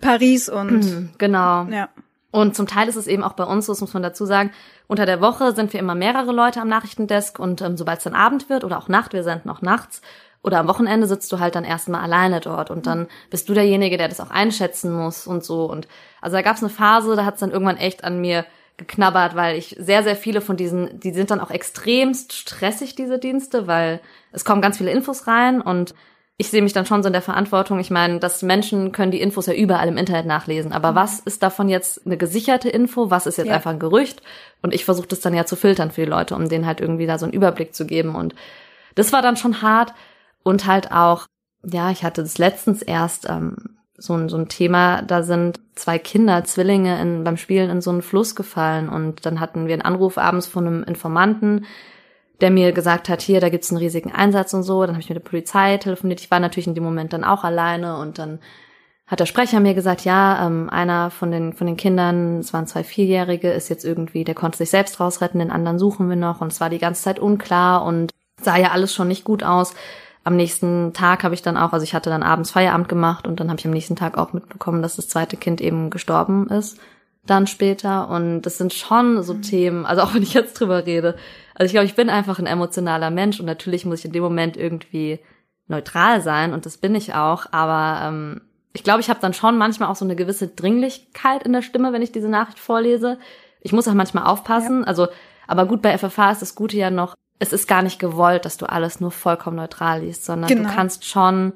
[0.00, 1.10] Paris und.
[1.18, 1.64] genau.
[1.64, 1.88] Ja.
[2.30, 4.50] Und zum Teil ist es eben auch bei uns so, das muss man dazu sagen,
[4.88, 8.14] unter der Woche sind wir immer mehrere Leute am Nachrichtendesk und ähm, sobald es dann
[8.14, 10.02] Abend wird oder auch Nacht, wir senden auch nachts,
[10.44, 13.96] oder am Wochenende sitzt du halt dann erstmal alleine dort und dann bist du derjenige,
[13.96, 15.64] der das auch einschätzen muss und so.
[15.64, 15.88] Und
[16.20, 18.44] also da gab es eine Phase, da hat es dann irgendwann echt an mir
[18.76, 23.18] geknabbert, weil ich sehr, sehr viele von diesen, die sind dann auch extremst stressig, diese
[23.18, 24.00] Dienste, weil
[24.32, 25.94] es kommen ganz viele Infos rein und
[26.36, 27.78] ich sehe mich dann schon so in der Verantwortung.
[27.78, 30.72] Ich meine, dass Menschen können die Infos ja überall im Internet nachlesen.
[30.72, 30.96] Aber mhm.
[30.96, 33.08] was ist davon jetzt eine gesicherte Info?
[33.10, 33.54] Was ist jetzt ja.
[33.54, 34.20] einfach ein Gerücht?
[34.60, 37.06] Und ich versuche das dann ja zu filtern für die Leute, um denen halt irgendwie
[37.06, 38.16] da so einen Überblick zu geben.
[38.16, 38.34] Und
[38.96, 39.94] das war dann schon hart.
[40.42, 41.26] Und halt auch,
[41.64, 45.98] ja, ich hatte das letztens erst ähm, so, ein so ein Thema, da sind zwei
[45.98, 48.88] Kinder, Zwillinge in, beim Spielen in so einen Fluss gefallen.
[48.88, 51.66] Und dann hatten wir einen Anruf abends von einem Informanten,
[52.40, 54.82] der mir gesagt hat, hier, da gibt's einen riesigen Einsatz und so.
[54.82, 56.20] Dann habe ich mit der Polizei telefoniert.
[56.20, 58.40] Ich war natürlich in dem Moment dann auch alleine und dann
[59.06, 62.66] hat der Sprecher mir gesagt, ja, ähm, einer von den von den Kindern, es waren
[62.66, 66.40] zwei Vierjährige, ist jetzt irgendwie, der konnte sich selbst rausretten, den anderen suchen wir noch
[66.40, 69.74] und es war die ganze Zeit unklar und sah ja alles schon nicht gut aus.
[70.24, 73.40] Am nächsten Tag habe ich dann auch, also ich hatte dann abends Feierabend gemacht und
[73.40, 76.78] dann habe ich am nächsten Tag auch mitbekommen, dass das zweite Kind eben gestorben ist
[77.26, 79.42] dann später und das sind schon so mhm.
[79.42, 81.16] Themen, also auch wenn ich jetzt drüber rede,
[81.54, 84.22] also ich glaube, ich bin einfach ein emotionaler Mensch und natürlich muss ich in dem
[84.22, 85.20] Moment irgendwie
[85.66, 89.56] neutral sein und das bin ich auch, aber ähm, ich glaube, ich habe dann schon
[89.56, 93.18] manchmal auch so eine gewisse Dringlichkeit in der Stimme, wenn ich diese Nachricht vorlese.
[93.60, 94.86] Ich muss auch manchmal aufpassen, ja.
[94.86, 95.06] also
[95.46, 98.56] aber gut bei FFH ist das Gute ja noch, es ist gar nicht gewollt, dass
[98.56, 100.68] du alles nur vollkommen neutral liest, sondern genau.
[100.68, 101.52] du kannst schon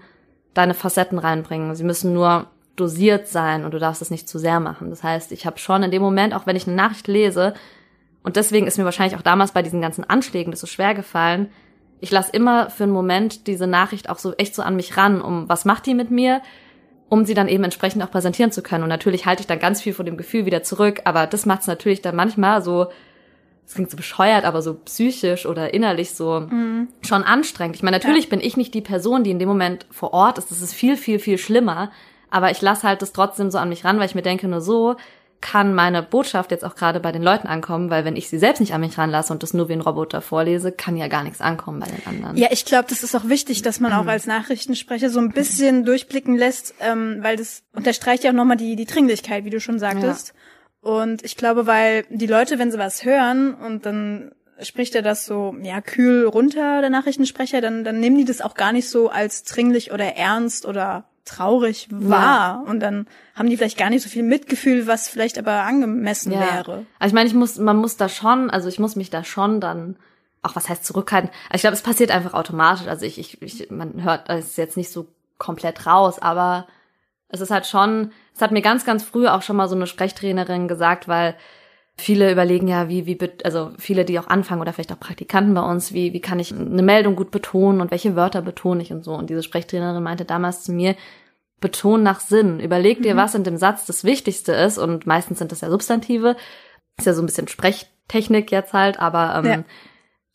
[0.54, 1.74] deine Facetten reinbringen.
[1.74, 4.90] Sie müssen nur dosiert sein und du darfst es nicht zu sehr machen.
[4.90, 7.54] Das heißt, ich habe schon in dem Moment, auch wenn ich eine Nachricht lese,
[8.22, 11.48] und deswegen ist mir wahrscheinlich auch damals bei diesen ganzen Anschlägen das so schwer gefallen.
[12.00, 15.22] Ich lasse immer für einen Moment diese Nachricht auch so echt so an mich ran,
[15.22, 16.42] um was macht die mit mir,
[17.08, 18.82] um sie dann eben entsprechend auch präsentieren zu können.
[18.82, 21.62] Und natürlich halte ich dann ganz viel von dem Gefühl wieder zurück, aber das macht
[21.62, 22.88] es natürlich dann manchmal so,
[23.68, 26.88] es klingt so bescheuert, aber so psychisch oder innerlich so mhm.
[27.02, 27.76] schon anstrengend.
[27.76, 28.30] Ich meine, natürlich ja.
[28.30, 30.50] bin ich nicht die Person, die in dem Moment vor Ort ist.
[30.50, 31.90] Das ist viel, viel, viel schlimmer.
[32.30, 34.62] Aber ich lasse halt das trotzdem so an mich ran, weil ich mir denke, nur
[34.62, 34.96] so
[35.42, 38.60] kann meine Botschaft jetzt auch gerade bei den Leuten ankommen, weil wenn ich sie selbst
[38.60, 41.42] nicht an mich ranlasse und das nur wie ein Roboter vorlese, kann ja gar nichts
[41.42, 42.36] ankommen bei den anderen.
[42.38, 44.08] Ja, ich glaube, das ist auch wichtig, dass man auch mhm.
[44.08, 48.76] als Nachrichtensprecher so ein bisschen durchblicken lässt, ähm, weil das unterstreicht ja auch nochmal die,
[48.76, 50.28] die Dringlichkeit, wie du schon sagtest.
[50.28, 50.34] Ja.
[50.80, 55.26] Und ich glaube, weil die Leute, wenn sie was hören und dann spricht er das
[55.26, 59.08] so, ja, kühl runter, der Nachrichtensprecher, dann, dann nehmen die das auch gar nicht so
[59.08, 62.64] als dringlich oder ernst oder traurig war.
[62.64, 62.64] Ja.
[62.66, 66.40] Und dann haben die vielleicht gar nicht so viel Mitgefühl, was vielleicht aber angemessen ja.
[66.40, 66.86] wäre.
[66.98, 69.60] Also ich meine, ich muss, man muss da schon, also ich muss mich da schon
[69.60, 69.96] dann
[70.42, 71.30] auch was heißt zurückhalten.
[71.48, 72.86] Also ich glaube, es passiert einfach automatisch.
[72.86, 76.66] Also ich, ich, ich man hört es jetzt nicht so komplett raus, aber
[77.28, 79.86] es ist halt schon, es hat mir ganz, ganz früh auch schon mal so eine
[79.86, 81.34] Sprechtrainerin gesagt, weil
[81.96, 85.62] viele überlegen ja, wie, wie, also viele, die auch anfangen oder vielleicht auch Praktikanten bei
[85.62, 89.04] uns, wie, wie kann ich eine Meldung gut betonen und welche Wörter betone ich und
[89.04, 89.14] so.
[89.14, 90.94] Und diese Sprechtrainerin meinte damals zu mir,
[91.60, 92.60] beton nach Sinn.
[92.60, 93.18] Überleg dir, mhm.
[93.18, 96.36] was in dem Satz das Wichtigste ist und meistens sind das ja Substantive.
[96.96, 99.64] Ist ja so ein bisschen Sprechtechnik jetzt halt, aber ähm, ja.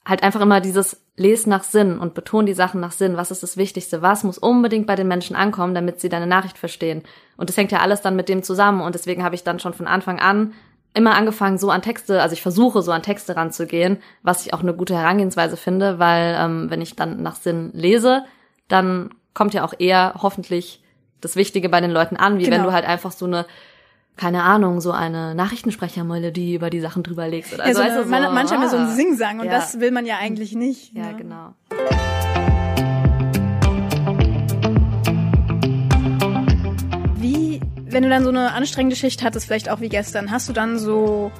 [0.05, 3.17] halt einfach immer dieses Les nach Sinn und beton die Sachen nach Sinn.
[3.17, 4.01] Was ist das Wichtigste?
[4.01, 7.03] Was muss unbedingt bei den Menschen ankommen, damit sie deine Nachricht verstehen?
[7.37, 9.73] Und das hängt ja alles dann mit dem zusammen und deswegen habe ich dann schon
[9.73, 10.53] von Anfang an
[10.93, 14.61] immer angefangen, so an Texte, also ich versuche so an Texte ranzugehen, was ich auch
[14.61, 18.23] eine gute Herangehensweise finde, weil ähm, wenn ich dann nach Sinn lese,
[18.67, 20.83] dann kommt ja auch eher hoffentlich
[21.21, 22.57] das Wichtige bei den Leuten an, wie genau.
[22.57, 23.45] wenn du halt einfach so eine
[24.15, 27.53] keine Ahnung, so eine Nachrichtensprechermelodie über die Sachen drüber legst.
[27.53, 28.87] Oder ja, so, weißt du, so, man, manche ah, so ah.
[28.87, 29.51] Singsang und ja.
[29.51, 30.93] das will man ja eigentlich nicht.
[30.93, 31.17] Ja, ne?
[31.17, 31.53] genau.
[37.93, 40.79] wenn du dann so eine anstrengende Schicht hattest, vielleicht auch wie gestern, hast du dann
[40.79, 41.31] so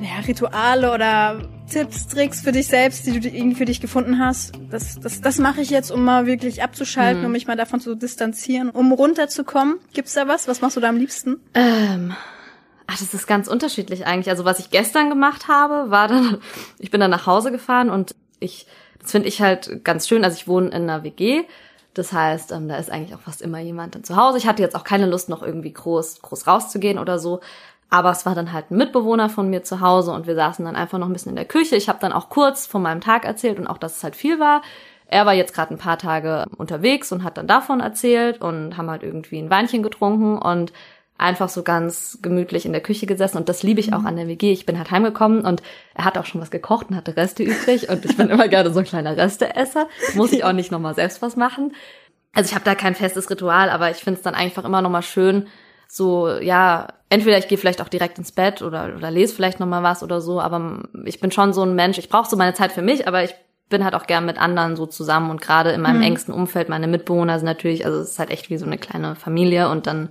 [0.00, 4.52] ja, Rituale oder Tipps, Tricks für dich selbst, die du irgendwie für dich gefunden hast?
[4.70, 7.26] Das, das, das mache ich jetzt, um mal wirklich abzuschalten, mhm.
[7.26, 9.78] um mich mal davon zu distanzieren, um runterzukommen.
[9.92, 10.48] Gibt's da was?
[10.48, 11.40] Was machst du da am liebsten?
[11.54, 12.14] Ähm.
[12.86, 14.30] Ach, das ist ganz unterschiedlich eigentlich.
[14.30, 16.38] Also was ich gestern gemacht habe, war dann,
[16.78, 18.66] ich bin dann nach Hause gefahren und ich,
[19.00, 20.24] das finde ich halt ganz schön.
[20.24, 21.44] Also ich wohne in einer WG
[21.98, 24.38] das heißt, ähm, da ist eigentlich auch fast immer jemand dann zu Hause.
[24.38, 27.40] Ich hatte jetzt auch keine Lust, noch irgendwie groß, groß rauszugehen oder so.
[27.90, 30.76] Aber es war dann halt ein Mitbewohner von mir zu Hause und wir saßen dann
[30.76, 31.76] einfach noch ein bisschen in der Küche.
[31.76, 34.38] Ich habe dann auch kurz von meinem Tag erzählt und auch, dass es halt viel
[34.38, 34.62] war.
[35.06, 38.90] Er war jetzt gerade ein paar Tage unterwegs und hat dann davon erzählt und haben
[38.90, 40.72] halt irgendwie ein Weinchen getrunken und
[41.16, 44.28] einfach so ganz gemütlich in der Küche gesessen und das liebe ich auch an der
[44.28, 44.52] WG.
[44.52, 45.62] Ich bin halt heimgekommen und
[45.94, 48.70] er hat auch schon was gekocht und hatte Reste übrig und ich bin immer gerne
[48.70, 49.88] so ein kleiner Resteesser.
[50.14, 51.74] Muss ich auch nicht nochmal selbst was machen.
[52.34, 55.02] Also ich habe da kein festes Ritual, aber ich finde es dann einfach immer nochmal
[55.02, 55.48] schön,
[55.90, 59.82] so, ja, entweder ich gehe vielleicht auch direkt ins Bett oder, oder lese vielleicht nochmal
[59.82, 62.72] was oder so, aber ich bin schon so ein Mensch, ich brauche so meine Zeit
[62.72, 63.34] für mich, aber ich
[63.70, 66.04] bin halt auch gern mit anderen so zusammen und gerade in meinem mhm.
[66.04, 69.14] engsten Umfeld, meine Mitbewohner sind natürlich, also es ist halt echt wie so eine kleine
[69.14, 70.10] Familie und dann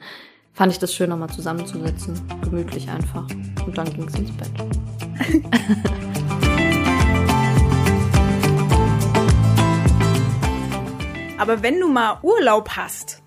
[0.54, 2.20] fand ich das schön, nochmal zusammenzusitzen.
[2.44, 3.28] Gemütlich einfach.
[3.66, 4.50] Und dann ging es ins Bett.
[11.38, 13.22] Aber wenn du mal Urlaub hast,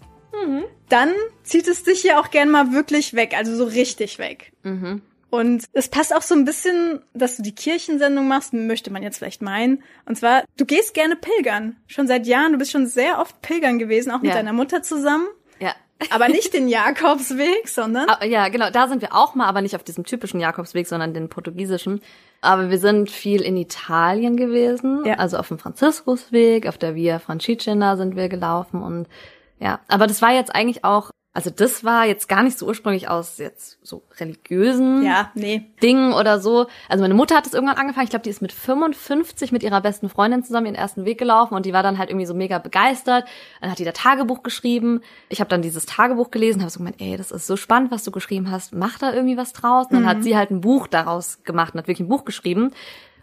[0.46, 0.64] mhm.
[0.88, 4.53] dann zieht es dich ja auch gern mal wirklich weg, also so richtig weg.
[4.62, 5.03] Mhm.
[5.31, 9.18] Und es passt auch so ein bisschen, dass du die Kirchensendung machst, möchte man jetzt
[9.18, 9.83] vielleicht meinen.
[10.05, 11.76] Und zwar, du gehst gerne pilgern.
[11.87, 12.53] Schon seit Jahren.
[12.53, 14.37] Du bist schon sehr oft pilgern gewesen, auch mit ja.
[14.37, 15.29] deiner Mutter zusammen.
[15.61, 15.72] Ja.
[16.11, 18.09] Aber nicht den Jakobsweg, sondern.
[18.09, 18.70] Ah, ja, genau.
[18.70, 22.00] Da sind wir auch mal, aber nicht auf diesem typischen Jakobsweg, sondern den portugiesischen.
[22.40, 25.05] Aber wir sind viel in Italien gewesen.
[25.05, 25.14] Ja.
[25.14, 29.07] Also auf dem Franziskusweg, auf der Via Francigena sind wir gelaufen und
[29.61, 29.81] ja.
[29.88, 33.38] Aber das war jetzt eigentlich auch also das war jetzt gar nicht so ursprünglich aus
[33.38, 35.70] jetzt so religiösen ja, nee.
[35.81, 36.66] Dingen oder so.
[36.88, 38.05] Also meine Mutter hat es irgendwann angefangen.
[38.05, 41.55] Ich glaube, die ist mit 55 mit ihrer besten Freundin zusammen ihren ersten Weg gelaufen
[41.55, 43.27] und die war dann halt irgendwie so mega begeistert.
[43.61, 45.03] Dann hat die da Tagebuch geschrieben.
[45.29, 48.03] Ich habe dann dieses Tagebuch gelesen, habe so gemeint, ey, das ist so spannend, was
[48.03, 48.75] du geschrieben hast.
[48.75, 49.87] Mach da irgendwie was draus.
[49.87, 50.09] Und dann mhm.
[50.09, 52.73] hat sie halt ein Buch daraus gemacht und hat wirklich ein Buch geschrieben.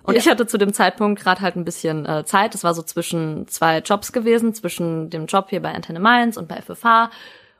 [0.08, 0.22] Und ja.
[0.22, 2.54] ich hatte zu dem Zeitpunkt gerade halt ein bisschen äh, Zeit.
[2.54, 6.48] Das war so zwischen zwei Jobs gewesen, zwischen dem Job hier bei Antenne Mainz und
[6.48, 7.12] bei FFH.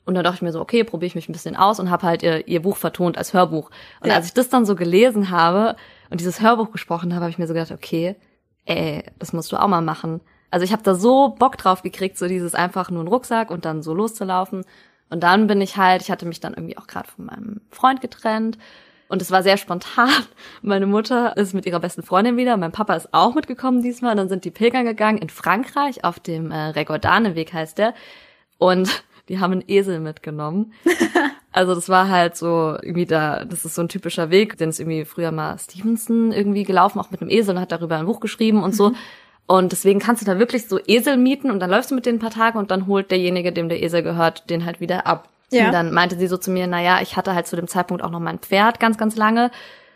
[0.06, 2.08] Und dann dachte ich mir so, okay, probiere ich mich ein bisschen aus und habe
[2.08, 3.70] halt ihr, ihr Buch vertont als Hörbuch.
[4.00, 4.16] Und ja.
[4.16, 5.76] als ich das dann so gelesen habe
[6.10, 8.16] und dieses Hörbuch gesprochen habe, habe ich mir so gedacht, okay,
[8.64, 10.22] ey, das musst du auch mal machen.
[10.50, 13.66] Also ich habe da so Bock drauf gekriegt, so dieses einfach nur einen Rucksack und
[13.66, 14.64] dann so loszulaufen.
[15.10, 18.00] Und dann bin ich halt, ich hatte mich dann irgendwie auch gerade von meinem Freund
[18.00, 18.58] getrennt
[19.10, 20.10] und es war sehr spontan.
[20.62, 24.12] Meine Mutter ist mit ihrer besten Freundin wieder, mein Papa ist auch mitgekommen diesmal.
[24.12, 27.94] Und dann sind die Pilgern gegangen in Frankreich auf dem äh, Regordane-Weg heißt der.
[28.58, 30.74] Und die haben einen Esel mitgenommen.
[31.52, 34.80] also das war halt so irgendwie da, das ist so ein typischer Weg, den ist
[34.80, 38.20] irgendwie früher mal Stevenson irgendwie gelaufen, auch mit einem Esel und hat darüber ein Buch
[38.20, 38.90] geschrieben und so.
[38.90, 38.96] Mhm.
[39.48, 42.18] Und deswegen kannst du da wirklich so Esel mieten und dann läufst du mit denen
[42.18, 45.30] ein paar Tage und dann holt derjenige, dem der Esel gehört, den halt wieder ab.
[45.52, 45.68] Ja.
[45.68, 48.04] Und dann meinte sie so zu mir, na ja, ich hatte halt zu dem Zeitpunkt
[48.04, 49.52] auch noch mein Pferd ganz, ganz lange.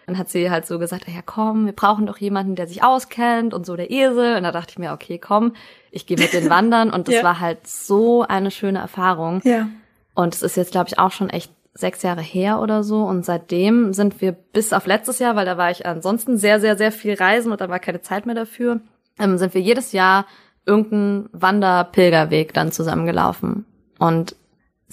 [0.08, 3.54] Dann hat sie halt so gesagt, ja komm, wir brauchen doch jemanden, der sich auskennt
[3.54, 4.38] und so der Esel.
[4.38, 5.54] Und da dachte ich mir, okay, komm,
[5.92, 6.90] ich gehe mit den wandern.
[6.90, 7.24] Und das ja.
[7.24, 9.42] war halt so eine schöne Erfahrung.
[9.44, 9.68] Ja.
[10.14, 13.04] Und es ist jetzt, glaube ich, auch schon echt sechs Jahre her oder so.
[13.04, 16.78] Und seitdem sind wir bis auf letztes Jahr, weil da war ich ansonsten sehr, sehr,
[16.78, 18.82] sehr viel reisen und da war keine Zeit mehr dafür,
[19.20, 20.26] ähm, sind wir jedes Jahr
[20.66, 23.66] irgendeinen Wanderpilgerweg dann zusammengelaufen.
[24.00, 24.36] Und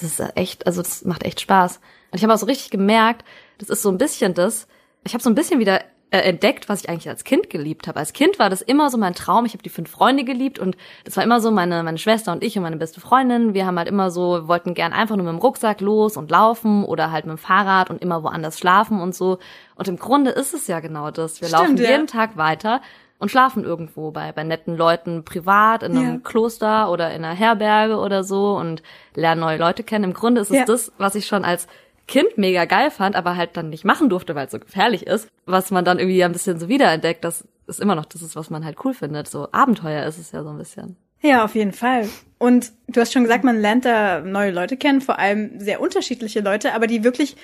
[0.00, 1.76] das ist echt, also das macht echt Spaß.
[2.10, 3.24] Und ich habe auch so richtig gemerkt,
[3.58, 4.66] das ist so ein bisschen das,
[5.04, 5.80] ich habe so ein bisschen wieder
[6.10, 7.98] äh, entdeckt, was ich eigentlich als Kind geliebt habe.
[7.98, 9.44] Als Kind war das immer so mein Traum.
[9.44, 12.42] Ich habe die fünf Freunde geliebt und das war immer so meine meine Schwester und
[12.42, 13.52] ich und meine beste Freundin.
[13.52, 16.84] Wir haben halt immer so wollten gern einfach nur mit dem Rucksack los und laufen
[16.84, 19.38] oder halt mit dem Fahrrad und immer woanders schlafen und so.
[19.74, 21.42] Und im Grunde ist es ja genau das.
[21.42, 21.90] Wir Stimmt, laufen ja.
[21.90, 22.80] jeden Tag weiter
[23.18, 26.20] und schlafen irgendwo bei bei netten Leuten privat in einem ja.
[26.22, 28.82] Kloster oder in einer Herberge oder so und
[29.14, 30.04] lernen neue Leute kennen.
[30.04, 30.64] Im Grunde ist es ja.
[30.64, 31.66] das, was ich schon als
[32.06, 35.28] Kind mega geil fand, aber halt dann nicht machen durfte, weil es so gefährlich ist,
[35.46, 38.48] was man dann irgendwie ein bisschen so wiederentdeckt, das ist immer noch das ist, was
[38.48, 39.28] man halt cool findet.
[39.28, 40.96] So Abenteuer ist es ja so ein bisschen.
[41.20, 42.08] Ja, auf jeden Fall.
[42.38, 46.40] Und du hast schon gesagt, man lernt da neue Leute kennen, vor allem sehr unterschiedliche
[46.40, 47.36] Leute, aber die wirklich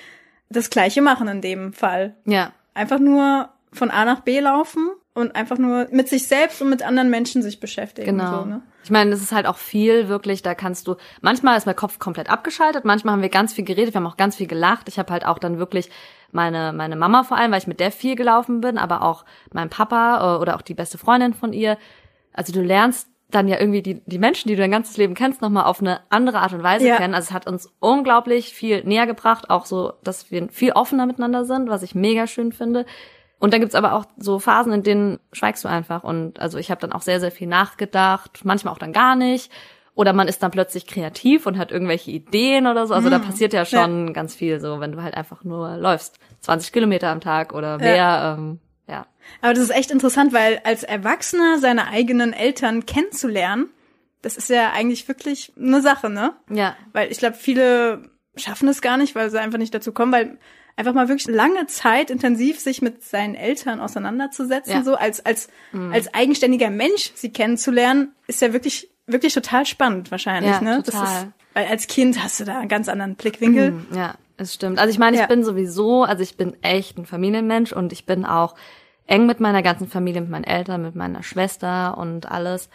[0.49, 2.15] das Gleiche machen in dem Fall.
[2.25, 2.53] Ja.
[2.73, 6.83] Einfach nur von A nach B laufen und einfach nur mit sich selbst und mit
[6.83, 8.17] anderen Menschen sich beschäftigen.
[8.17, 8.41] Genau.
[8.41, 8.61] So, ne?
[8.83, 11.97] Ich meine, das ist halt auch viel wirklich, da kannst du, manchmal ist mein Kopf
[11.97, 14.89] komplett abgeschaltet, manchmal haben wir ganz viel geredet, wir haben auch ganz viel gelacht.
[14.89, 15.89] Ich habe halt auch dann wirklich
[16.31, 19.69] meine, meine Mama vor allem, weil ich mit der viel gelaufen bin, aber auch mein
[19.69, 21.77] Papa äh, oder auch die beste Freundin von ihr.
[22.33, 25.41] Also du lernst dann ja irgendwie die, die Menschen, die du dein ganzes Leben kennst,
[25.41, 26.97] nochmal auf eine andere Art und Weise ja.
[26.97, 27.15] kennen.
[27.15, 31.45] Also es hat uns unglaublich viel näher gebracht, auch so, dass wir viel offener miteinander
[31.45, 32.85] sind, was ich mega schön finde.
[33.39, 36.03] Und dann gibt's aber auch so Phasen, in denen schweigst du einfach.
[36.03, 39.51] Und also ich habe dann auch sehr, sehr viel nachgedacht, manchmal auch dann gar nicht.
[39.93, 42.93] Oder man ist dann plötzlich kreativ und hat irgendwelche Ideen oder so.
[42.93, 43.25] Also da hm.
[43.25, 44.13] passiert ja schon ja.
[44.13, 46.19] ganz viel so, wenn du halt einfach nur läufst.
[46.41, 47.95] 20 Kilometer am Tag oder mehr.
[47.95, 48.33] Ja.
[48.33, 49.07] Ähm, ja.
[49.41, 53.69] Aber das ist echt interessant, weil als Erwachsener seine eigenen Eltern kennenzulernen,
[54.21, 56.33] das ist ja eigentlich wirklich eine Sache, ne?
[56.49, 56.75] Ja.
[56.91, 60.37] Weil ich glaube, viele schaffen es gar nicht, weil sie einfach nicht dazu kommen, weil
[60.75, 64.83] einfach mal wirklich lange Zeit intensiv sich mit seinen Eltern auseinanderzusetzen, ja.
[64.83, 65.93] so als als mhm.
[65.93, 70.83] als eigenständiger Mensch sie kennenzulernen, ist ja wirklich wirklich total spannend wahrscheinlich, ja, ne?
[70.83, 71.01] Total.
[71.01, 73.71] Das ist, weil als Kind hast du da einen ganz anderen Blickwinkel.
[73.71, 74.15] Mhm, ja.
[74.37, 74.79] es stimmt.
[74.79, 75.27] Also ich meine, ich Ja.
[75.27, 78.55] bin sowieso, also ich bin echt ein Familienmensch und ich bin auch
[79.07, 82.69] eng mit meiner ganzen Familie, mit meinen Eltern, mit meiner Schwester und alles.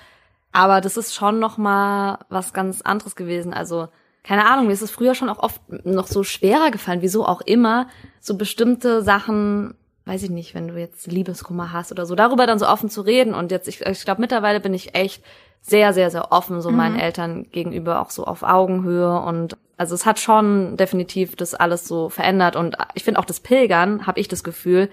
[0.52, 3.52] Aber das ist schon noch mal was ganz anderes gewesen.
[3.52, 3.88] Also
[4.22, 7.40] keine Ahnung, mir ist es früher schon auch oft noch so schwerer gefallen, wieso auch
[7.40, 7.88] immer,
[8.20, 12.59] so bestimmte Sachen, weiß ich nicht, wenn du jetzt Liebeskummer hast oder so, darüber dann
[12.59, 13.35] so offen zu reden.
[13.35, 15.22] Und jetzt, ich, ich glaube, mittlerweile bin ich echt
[15.62, 19.20] sehr, sehr, sehr offen, so meinen Eltern gegenüber, auch so auf Augenhöhe.
[19.20, 22.56] Und also es hat schon definitiv das alles so verändert.
[22.56, 24.88] Und ich finde auch das Pilgern, habe ich das Gefühl,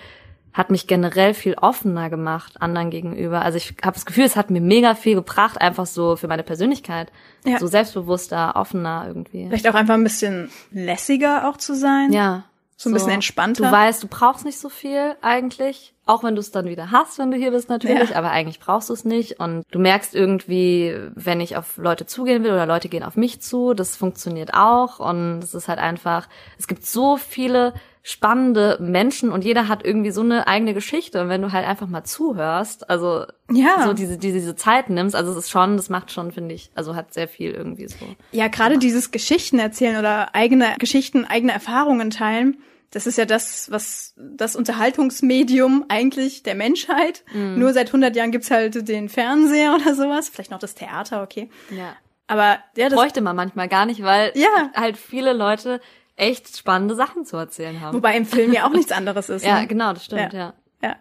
[0.58, 3.44] hat mich generell viel offener gemacht anderen gegenüber.
[3.44, 6.42] Also ich habe das Gefühl, es hat mir mega viel gebracht, einfach so für meine
[6.42, 7.12] Persönlichkeit.
[7.46, 7.60] Ja.
[7.60, 9.46] So selbstbewusster, offener irgendwie.
[9.48, 12.12] Vielleicht auch einfach ein bisschen lässiger auch zu sein.
[12.12, 12.46] Ja.
[12.76, 13.64] So ein bisschen entspannter.
[13.66, 15.94] Du weißt, du brauchst nicht so viel eigentlich.
[16.06, 18.16] Auch wenn du es dann wieder hast, wenn du hier bist natürlich, Ja.
[18.16, 19.40] aber eigentlich brauchst du es nicht.
[19.40, 23.42] Und du merkst irgendwie, wenn ich auf Leute zugehen will oder Leute gehen auf mich
[23.42, 25.00] zu, das funktioniert auch.
[25.00, 27.74] Und es ist halt einfach, es gibt so viele
[28.10, 31.22] spannende Menschen und jeder hat irgendwie so eine eigene Geschichte.
[31.22, 33.84] Und wenn du halt einfach mal zuhörst, also Ja.
[33.84, 36.72] so diese, diese, diese Zeit nimmst, also es ist schon, das macht schon, finde ich,
[36.74, 37.98] also hat sehr viel irgendwie so.
[38.32, 42.58] Ja, gerade dieses Geschichten erzählen oder eigene Geschichten, eigene Erfahrungen teilen,
[42.92, 47.26] das ist ja das, was das Unterhaltungsmedium eigentlich der Menschheit.
[47.34, 47.60] Mhm.
[47.60, 51.50] Nur seit 100 Jahren gibt's halt den Fernseher oder sowas, vielleicht noch das Theater, okay.
[51.70, 51.98] Ja.
[52.28, 54.72] Aber ja, das, bräuchte man manchmal gar nicht, weil Ja.
[54.76, 55.82] halt viele Leute
[56.18, 57.96] echt spannende Sachen zu erzählen haben.
[57.96, 59.46] wobei im Film ja auch nichts anderes ist.
[59.46, 59.68] ja, ne?
[59.68, 60.40] genau, das stimmt, Ja.
[60.40, 60.54] ja.
[60.84, 60.96] Ja.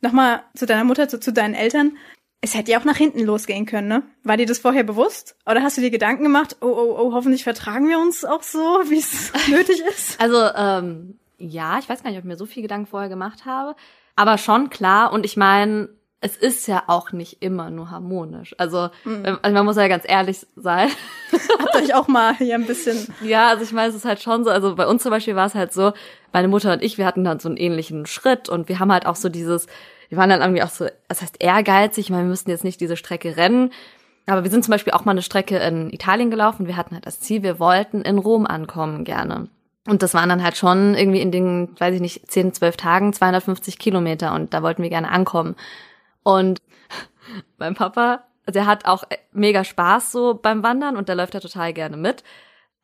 [0.00, 1.96] Nochmal zu deiner Mutter, zu, zu deinen Eltern.
[2.42, 4.02] Es hätte ja auch nach hinten losgehen können, ne?
[4.22, 5.36] War dir das vorher bewusst?
[5.46, 8.58] Oder hast du dir Gedanken gemacht, oh, oh, oh, hoffentlich vertragen wir uns auch so,
[8.88, 10.20] wie es nötig ist?
[10.20, 13.46] Also, ähm, ja, ich weiß gar nicht, ob ich mir so viel Gedanken vorher gemacht
[13.46, 13.74] habe.
[14.16, 15.12] Aber schon klar.
[15.12, 15.88] Und ich meine,
[16.26, 18.54] es ist ja auch nicht immer nur harmonisch.
[18.58, 19.38] Also, Mhm.
[19.42, 20.88] also man muss ja ganz ehrlich sein.
[21.58, 24.44] Habt euch auch mal hier ein bisschen Ja, also ich meine, es ist halt schon
[24.44, 25.92] so, also bei uns zum Beispiel war es halt so,
[26.32, 29.06] meine Mutter und ich, wir hatten dann so einen ähnlichen Schritt und wir haben halt
[29.06, 29.66] auch so dieses,
[30.08, 32.80] wir waren dann irgendwie auch so, das heißt ehrgeizig, ich meine, wir müssten jetzt nicht
[32.80, 33.70] diese Strecke rennen,
[34.26, 37.06] aber wir sind zum Beispiel auch mal eine Strecke in Italien gelaufen, wir hatten halt
[37.06, 39.48] das Ziel, wir wollten in Rom ankommen gerne.
[39.88, 43.12] Und das waren dann halt schon irgendwie in den, weiß ich nicht, 10, 12 Tagen
[43.12, 45.54] 250 Kilometer und da wollten wir gerne ankommen.
[46.26, 46.60] Und
[47.56, 51.72] mein Papa, der hat auch mega Spaß so beim Wandern und der läuft da total
[51.72, 52.24] gerne mit.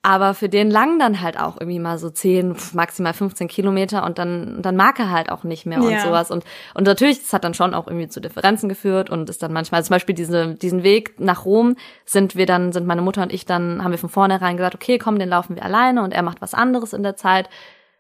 [0.05, 4.05] Aber für den lang dann halt auch irgendwie mal so 10, pf, maximal 15 Kilometer
[4.05, 5.99] und dann, dann mag er halt auch nicht mehr und Ja.
[6.01, 6.31] sowas.
[6.31, 9.53] Und, und natürlich, das hat dann schon auch irgendwie zu Differenzen geführt und ist dann
[9.53, 13.33] manchmal, zum Beispiel diese, diesen Weg nach Rom sind wir dann, sind meine Mutter und
[13.33, 16.23] ich dann, haben wir von vornherein gesagt, okay, komm, den laufen wir alleine und er
[16.23, 17.49] macht was anderes in der Zeit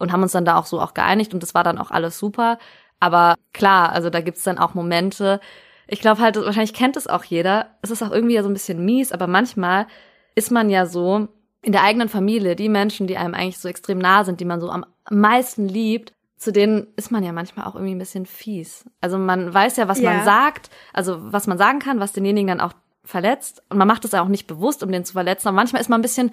[0.01, 2.19] und haben uns dann da auch so auch geeinigt und das war dann auch alles
[2.19, 2.59] super.
[3.03, 5.41] Aber klar, also da gibt's dann auch Momente,
[5.89, 7.67] ich glaube halt, wahrscheinlich kennt es auch jeder.
[7.83, 9.89] Es ist auch irgendwie ja so ein bisschen mies, aber manchmal
[10.37, 11.27] ist man ja so
[11.63, 14.61] in der eigenen Familie, die Menschen, die einem eigentlich so extrem nah sind, die man
[14.61, 18.85] so am meisten liebt, zu denen ist man ja manchmal auch irgendwie ein bisschen fies.
[19.01, 20.13] Also man weiß ja, was Ja.
[20.13, 22.73] man sagt, also was man sagen kann, was denjenigen dann auch
[23.05, 23.65] verletzt.
[23.69, 25.49] Und man macht es ja auch nicht bewusst, um den zu verletzen.
[25.49, 26.31] Aber manchmal ist man ein bisschen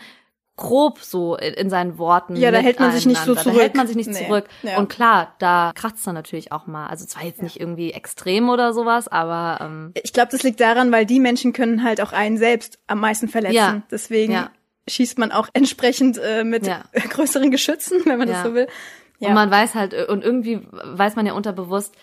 [0.59, 2.35] grob so in, in seinen Worten.
[2.35, 3.55] Ja, da hält man sich nicht so zurück.
[3.55, 4.25] Da hält man sich nicht Nee.
[4.27, 4.45] zurück.
[4.61, 4.77] Ja.
[4.77, 6.87] Und klar, da kratzt dann natürlich auch mal.
[6.87, 10.91] Also zwar jetzt nicht irgendwie extrem oder sowas, aber ähm, Ich glaube, das liegt daran,
[10.91, 13.55] weil die Menschen können halt auch einen selbst am meisten verletzen.
[13.55, 13.81] Ja.
[13.89, 14.49] Deswegen Ja.
[14.87, 16.83] schießt man auch entsprechend äh, mit Ja.
[17.09, 18.43] größeren Geschützen, wenn man das Ja.
[18.43, 18.67] so will.
[19.19, 19.29] Ja.
[19.29, 21.95] Und man weiß halt, äh, und irgendwie weiß man ja unterbewusst,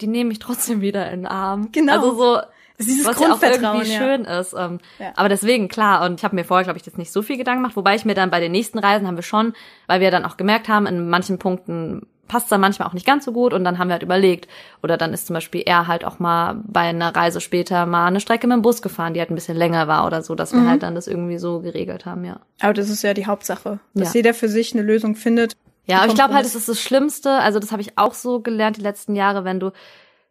[0.00, 1.70] die nehmen mich trotzdem wieder in den Arm.
[1.72, 1.92] Genau.
[1.94, 2.40] Also so,
[2.86, 3.98] dieses was ja auch Grundvertrauen, irgendwie ja.
[3.98, 4.54] schön ist.
[4.54, 5.12] Ähm, Ja.
[5.16, 7.62] Aber deswegen, klar, und ich habe mir vorher, glaube ich, jetzt nicht so viel Gedanken
[7.62, 9.54] gemacht, wobei ich mir dann bei den nächsten Reisen haben wir schon,
[9.86, 13.26] weil wir dann auch gemerkt haben, in manchen Punkten passt dann manchmal auch nicht ganz
[13.26, 14.48] so gut und dann haben wir halt überlegt.
[14.82, 18.20] Oder dann ist zum Beispiel er halt auch mal bei einer Reise später mal eine
[18.20, 20.60] Strecke mit dem Bus gefahren, die halt ein bisschen länger war oder so, dass wir
[20.60, 20.68] Mhm.
[20.70, 22.40] halt dann das irgendwie so geregelt haben, ja.
[22.62, 24.18] Aber das ist ja die Hauptsache, dass Ja.
[24.20, 25.56] jeder für sich eine Lösung findet.
[25.84, 28.40] Ja, aber ich glaube halt, es ist das Schlimmste, also das habe ich auch so
[28.40, 29.72] gelernt die letzten Jahre, wenn du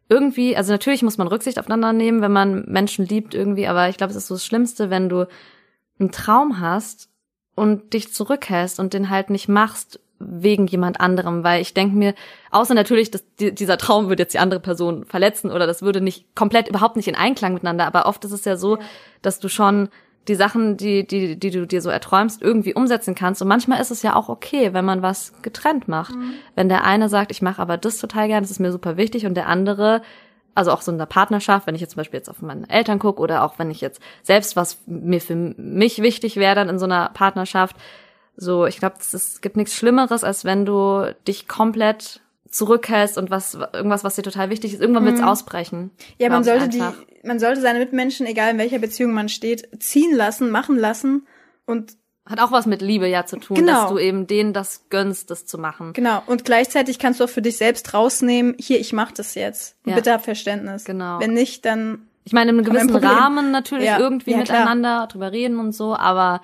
[0.08, 3.96] irgendwie, also natürlich muss man Rücksicht aufeinander nehmen, wenn man Menschen liebt irgendwie, aber ich
[3.96, 5.26] glaube, es ist so das Schlimmste, wenn du
[5.98, 7.08] einen Traum hast
[7.54, 12.14] und dich zurückhältst und den halt nicht machst wegen jemand anderem, weil ich denke mir,
[12.50, 16.00] außer natürlich, dass die, dieser Traum würde jetzt die andere Person verletzen oder das würde
[16.00, 18.78] nicht komplett überhaupt nicht in Einklang miteinander, aber oft ist es ja so,
[19.20, 19.88] dass du schon
[20.28, 23.42] die Sachen, die, die, die du dir so erträumst, irgendwie umsetzen kannst.
[23.42, 26.14] Und manchmal ist es ja auch okay, wenn man was getrennt macht.
[26.54, 29.26] Wenn der eine sagt, ich mache aber das total gern, das ist mir super wichtig,
[29.26, 30.00] und der andere,
[30.54, 33.00] also auch so in der Partnerschaft, wenn ich jetzt zum Beispiel jetzt auf meine Eltern
[33.00, 36.78] gucke oder auch wenn ich jetzt selbst was mir für mich wichtig wäre dann in
[36.78, 37.76] so einer Partnerschaft,
[38.36, 42.21] so, ich glaube, es gibt nichts Schlimmeres, als wenn du dich komplett
[42.52, 45.90] zurückhältst und was irgendwas, was dir total wichtig ist, irgendwann wird's ausbrechen.
[46.18, 46.82] Ja, man sollte die,
[47.24, 51.26] man sollte seine Mitmenschen, egal in welcher Beziehung man steht, ziehen lassen, machen lassen
[51.66, 53.72] und Hat auch was mit Liebe ja zu tun, Genau.
[53.82, 55.92] dass du eben denen das gönnst, das zu machen.
[55.94, 56.22] Genau.
[56.26, 59.74] Und gleichzeitig kannst du auch für dich selbst rausnehmen, hier, ich mach das jetzt.
[59.84, 59.96] Ja.
[59.96, 60.84] Bitte hab Verständnis.
[60.84, 61.18] Genau.
[61.18, 62.94] Wenn nicht, dann Ich meine, in einem ein gewissen.
[63.04, 63.98] Rahmen natürlich Ja.
[63.98, 66.42] irgendwie Ja, miteinander drüber reden und so, aber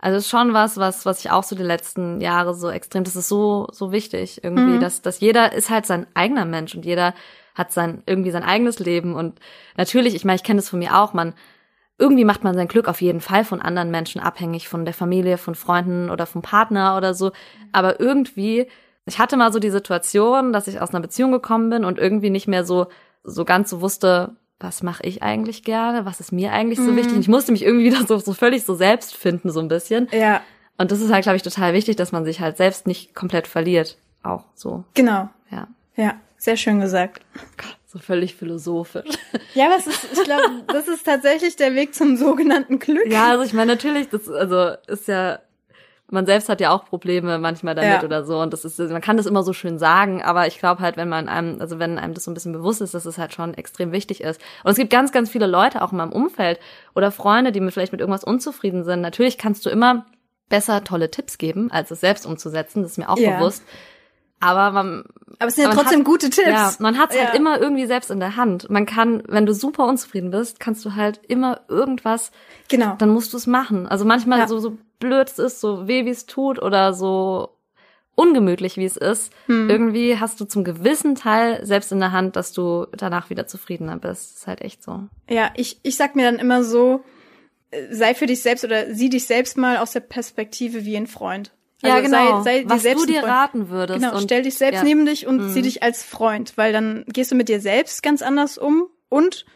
[0.00, 3.04] also es ist schon was, was, was ich auch so die letzten Jahre so extrem,
[3.04, 4.80] das ist so, so wichtig irgendwie, Mhm.
[4.80, 7.14] dass, dass jeder ist halt sein eigener Mensch und jeder
[7.54, 9.38] hat sein, irgendwie sein eigenes Leben und
[9.76, 11.34] natürlich, ich meine, ich kenne das von mir auch, man,
[11.98, 15.36] irgendwie macht man sein Glück auf jeden Fall von anderen Menschen abhängig, von der Familie,
[15.36, 17.32] von Freunden oder vom Partner oder so.
[17.72, 18.68] Aber irgendwie,
[19.04, 22.30] ich hatte mal so die Situation, dass ich aus einer Beziehung gekommen bin und irgendwie
[22.30, 22.86] nicht mehr so,
[23.22, 27.14] so ganz so wusste, was mache ich eigentlich gerne, was ist mir eigentlich so wichtig.
[27.14, 30.08] Und ich musste mich irgendwie wieder so, so völlig so selbst finden, so ein bisschen.
[30.12, 30.42] ja,
[30.78, 33.46] Und das ist halt, glaube ich, total wichtig, dass man sich halt selbst nicht komplett
[33.46, 33.96] verliert.
[34.22, 35.30] Auch so, genau.
[35.50, 35.66] ja.
[35.96, 37.22] Ja, sehr schön gesagt.
[37.56, 39.08] Gott, so völlig philosophisch.
[39.54, 43.10] Ja, aber es ist, ich glaube, das ist tatsächlich der Weg zum sogenannten Glück.
[43.10, 45.40] Ja, also ich meine natürlich, das also ist ja
[46.12, 48.04] man selbst hat ja auch Probleme manchmal damit Ja.
[48.04, 50.80] oder so und das ist man kann das immer so schön sagen, aber ich glaube
[50.82, 53.18] halt, wenn man einem also wenn einem das so ein bisschen bewusst ist, dass es
[53.18, 54.40] halt schon extrem wichtig ist.
[54.64, 56.58] Und es gibt ganz ganz viele Leute auch in meinem Umfeld
[56.94, 59.00] oder Freunde, die mir vielleicht mit irgendwas unzufrieden sind.
[59.00, 60.06] Natürlich kannst du immer
[60.48, 63.36] besser tolle Tipps geben, als es selbst umzusetzen, das ist mir auch Ja.
[63.38, 63.62] bewusst.
[64.40, 65.04] Aber man,
[65.38, 66.48] Aber es sind ja trotzdem hat- gute Tipps.
[66.48, 67.26] ja, man hat's Ja.
[67.26, 68.70] halt immer irgendwie selbst in der Hand.
[68.70, 72.32] Man kann, wenn du super unzufrieden bist, kannst du halt immer irgendwas
[72.68, 72.94] Genau.
[72.98, 73.86] dann musst du es machen.
[73.86, 74.48] Also manchmal Ja.
[74.48, 77.50] so, so blöd es ist, so weh wie es tut oder so
[78.14, 79.70] ungemütlich wie es ist, Hm.
[79.70, 83.96] irgendwie hast du zum gewissen Teil selbst in der Hand, dass du danach wieder zufriedener
[83.98, 84.36] bist.
[84.38, 85.04] ist halt echt so.
[85.28, 87.02] Ja, ich, ich sag mir dann immer so,
[87.70, 91.06] äh, sei für dich selbst oder sieh dich selbst mal aus der Perspektive wie ein
[91.06, 91.52] Freund.
[91.82, 92.42] Also ja, genau.
[92.42, 94.00] Sei, sei Was du dir raten würdest.
[94.00, 94.82] Genau, stell dich selbst ja.
[94.82, 94.88] Mhm.
[94.88, 98.22] neben dich und sieh dich als Freund, weil dann gehst du mit dir selbst ganz
[98.22, 99.46] anders um und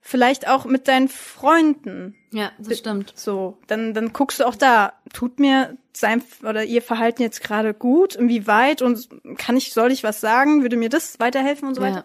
[0.00, 2.16] vielleicht auch mit deinen Freunden.
[2.32, 3.12] Ja, das stimmt.
[3.16, 7.74] So, dann, dann guckst du auch da, tut mir sein oder ihr Verhalten jetzt gerade
[7.74, 11.82] gut, inwieweit und kann ich, soll ich was sagen, würde mir das weiterhelfen und so
[11.82, 11.88] Ja.
[11.88, 12.04] weiter.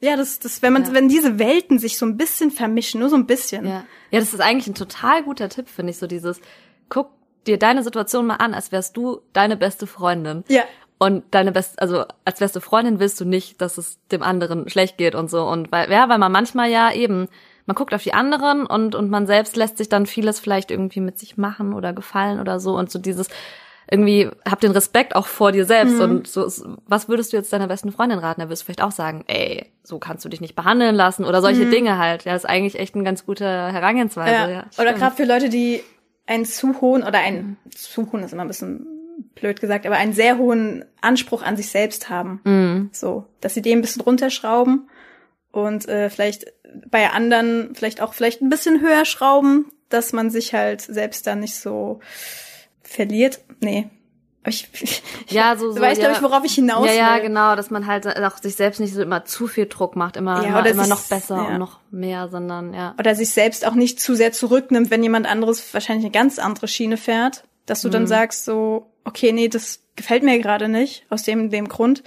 [0.00, 0.94] Ja, das, das, wenn man, Ja.
[0.94, 3.64] wenn diese Welten sich so ein bisschen vermischen, nur so ein bisschen.
[3.66, 3.84] Ja.
[4.10, 6.40] ja, das ist eigentlich ein total guter Tipp, finde ich, so dieses,
[6.88, 7.10] guck
[7.46, 10.44] dir deine Situation mal an, als wärst du deine beste Freundin.
[10.48, 10.62] Ja.
[10.98, 14.98] Und deine beste, also als beste Freundin willst du nicht, dass es dem anderen schlecht
[14.98, 15.42] geht und so.
[15.44, 17.28] Und weil, ja, weil man manchmal ja eben,
[17.66, 21.00] man guckt auf die anderen und, und man selbst lässt sich dann vieles vielleicht irgendwie
[21.00, 22.76] mit sich machen oder gefallen oder so.
[22.76, 23.28] Und so dieses,
[23.90, 26.00] irgendwie, hab den Respekt auch vor dir selbst.
[26.00, 26.48] Und so,
[26.86, 28.40] was würdest du jetzt deiner besten Freundin raten?
[28.40, 31.42] Da wirst du vielleicht auch sagen, ey, so kannst du dich nicht behandeln lassen oder
[31.42, 32.24] solche Dinge halt.
[32.24, 34.32] Ja, ist eigentlich echt eine ganz gute Herangehensweise.
[34.32, 34.48] Ja.
[34.48, 35.82] Ja, oder gerade für Leute, die
[36.32, 38.86] einen zu hohen oder einen zu hohen ist immer ein bisschen
[39.34, 42.40] blöd gesagt, aber einen sehr hohen Anspruch an sich selbst haben.
[42.44, 42.90] Mhm.
[42.92, 44.88] So, dass sie den ein bisschen runterschrauben
[45.50, 46.46] und äh, vielleicht
[46.90, 51.40] bei anderen vielleicht auch vielleicht ein bisschen höher schrauben, dass man sich halt selbst dann
[51.40, 52.00] nicht so
[52.82, 53.40] verliert.
[53.60, 53.90] Nee.
[54.44, 54.68] Ich,
[55.28, 56.08] Ja, so, du so, weißt, ja.
[56.08, 57.22] glaube ich, worauf ich hinaus Ja, ja, will.
[57.22, 60.42] genau, dass man halt auch sich selbst nicht so immer zu viel Druck macht, immer,
[60.42, 61.42] Ja, immer, immer sich- noch besser ja.
[61.48, 62.94] und noch mehr, sondern ja.
[62.98, 66.66] Oder sich selbst auch nicht zu sehr zurücknimmt, wenn jemand anderes wahrscheinlich eine ganz andere
[66.68, 67.92] Schiene fährt, dass du Mhm.
[67.92, 72.02] dann sagst so, okay, nee, das gefällt mir gerade nicht, aus dem, dem Grund.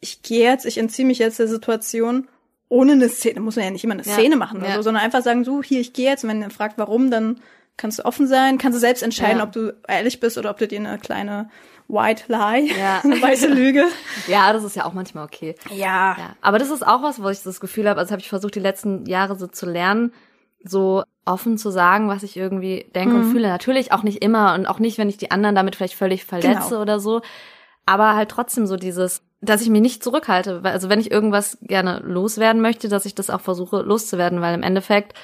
[0.00, 2.28] Ich gehe jetzt, ich entziehe mich jetzt der Situation,
[2.68, 4.74] ohne eine Szene, muss man ja nicht immer eine Ja, Szene machen oder ja.
[4.76, 6.24] so, sondern einfach sagen, so, hier, ich gehe jetzt.
[6.24, 7.40] Und wenn er fragt, warum, dann
[7.82, 9.44] kannst du offen sein, kannst du selbst entscheiden, Ja.
[9.44, 11.50] ob du ehrlich bist oder ob du dir eine kleine
[11.88, 13.00] White Lie, Ja.
[13.04, 13.84] eine weiße Lüge.
[14.28, 15.54] Ja, das ist ja auch manchmal okay.
[15.70, 16.16] Ja.
[16.16, 18.54] Ja, aber das ist auch was, wo ich das Gefühl habe, also habe ich versucht,
[18.54, 20.12] die letzten Jahre so zu lernen,
[20.64, 23.20] so offen zu sagen, was ich irgendwie denke Mhm.
[23.26, 23.48] und fühle.
[23.48, 26.68] Natürlich auch nicht immer und auch nicht, wenn ich die anderen damit vielleicht völlig verletze
[26.70, 26.80] Genau.
[26.82, 27.20] oder so.
[27.84, 30.60] Aber halt trotzdem so dieses, dass ich mich nicht zurückhalte.
[30.62, 34.62] Also wenn ich irgendwas gerne loswerden möchte, dass ich das auch versuche loszuwerden, weil im
[34.62, 35.14] Endeffekt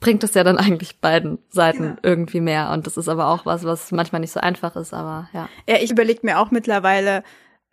[0.00, 1.96] bringt es ja dann eigentlich beiden Seiten Ja.
[2.02, 2.70] irgendwie mehr.
[2.70, 5.48] Und das ist aber auch was, was manchmal nicht so einfach ist, aber ja.
[5.68, 7.24] Ja, ich überlege mir auch mittlerweile,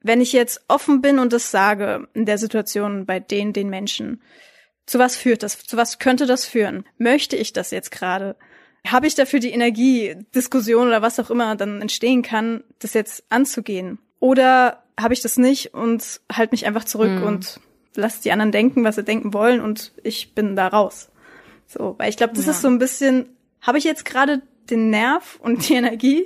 [0.01, 4.21] wenn ich jetzt offen bin und das sage in der Situation bei den, den Menschen,
[4.85, 5.57] zu was führt das?
[5.59, 6.85] Zu was könnte das führen?
[6.97, 8.35] Möchte ich das jetzt gerade?
[8.87, 13.23] Habe ich dafür die Energie, Diskussion oder was auch immer dann entstehen kann, das jetzt
[13.29, 13.97] anzugehen?
[14.19, 17.59] Oder habe ich das nicht und halt mich einfach zurück und
[17.95, 21.09] lass die anderen denken, was sie denken wollen und ich bin da raus.
[21.67, 22.51] So, weil ich glaube, das Ja.
[22.51, 23.29] ist so ein bisschen,
[23.61, 26.25] habe ich jetzt gerade den Nerv und die Energie?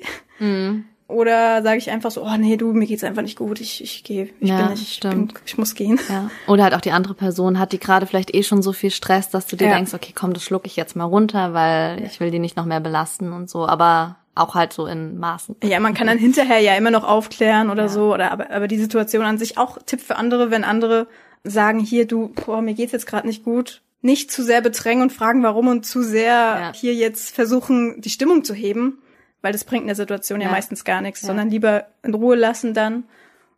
[1.08, 4.04] Oder sage ich einfach so, oh nee, du, mir geht's einfach nicht gut, ich, ich
[4.04, 6.00] gehe, ich Ja, bin nicht, ich, bin, ich muss gehen.
[6.08, 6.30] Ja.
[6.48, 9.30] Oder halt auch die andere Person hat, die gerade vielleicht eh schon so viel Stress,
[9.30, 9.76] dass du dir Ja.
[9.76, 12.66] denkst, okay, komm, das schluck ich jetzt mal runter, weil ich will die nicht noch
[12.66, 15.56] mehr belasten und so, aber auch halt so in Maßen.
[15.64, 18.78] Ja, man kann dann hinterher ja immer noch aufklären oder so, oder aber, aber die
[18.78, 21.08] Situation an sich auch Tipp für andere, wenn andere
[21.44, 25.12] sagen, hier, du, boah, mir geht's jetzt gerade nicht gut, nicht zu sehr bedrängen und
[25.14, 26.72] fragen, warum und zu sehr Ja.
[26.74, 29.00] hier jetzt versuchen, die Stimmung zu heben,
[29.42, 30.54] weil das bringt in der Situation ja, Ja.
[30.54, 31.28] meistens gar nichts, Ja.
[31.28, 33.04] sondern lieber in Ruhe lassen dann.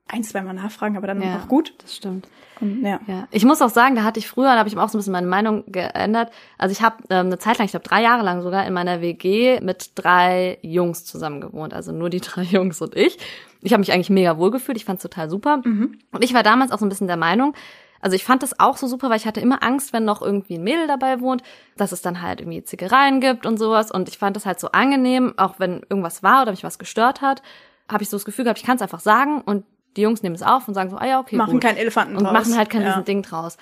[0.08, 1.74] Ein, zweimal nachfragen, aber dann auch gut.
[1.82, 2.28] Das stimmt.
[2.60, 3.00] Und, ja.
[3.32, 5.14] Ich muss auch sagen, da hatte ich früher, da habe ich auch so ein bisschen
[5.14, 6.32] meine Meinung geändert.
[6.58, 9.00] Also ich habe ähm, eine Zeit lang, ich glaube drei Jahre lang sogar in meiner
[9.02, 13.18] WG mit drei Jungs zusammen gewohnt, also nur die drei Jungs und ich.
[13.62, 15.62] Ich habe mich eigentlich mega wohl gefühlt, ich fand's total super.
[15.64, 17.54] Und ich war damals auch so ein bisschen der Meinung,
[18.02, 20.56] also ich fand das auch so super, weil ich hatte immer Angst, wenn noch irgendwie
[20.56, 21.43] ein Mädel dabei wohnt,
[21.78, 23.91] dass es dann halt irgendwie Zickereien gibt und sowas.
[23.91, 27.22] Und ich fand das halt so angenehm, auch wenn irgendwas war oder mich was gestört
[27.22, 27.41] hat,
[27.89, 29.66] habe ich so das Gefühl gehabt, ich kann es einfach sagen und
[29.97, 32.16] die Jungs nehmen es auf und sagen so, ah ja, okay, Machen gut keinen Elefanten
[32.16, 32.34] und draus.
[32.34, 33.02] machen halt kein ja.
[33.02, 33.58] Ding draus.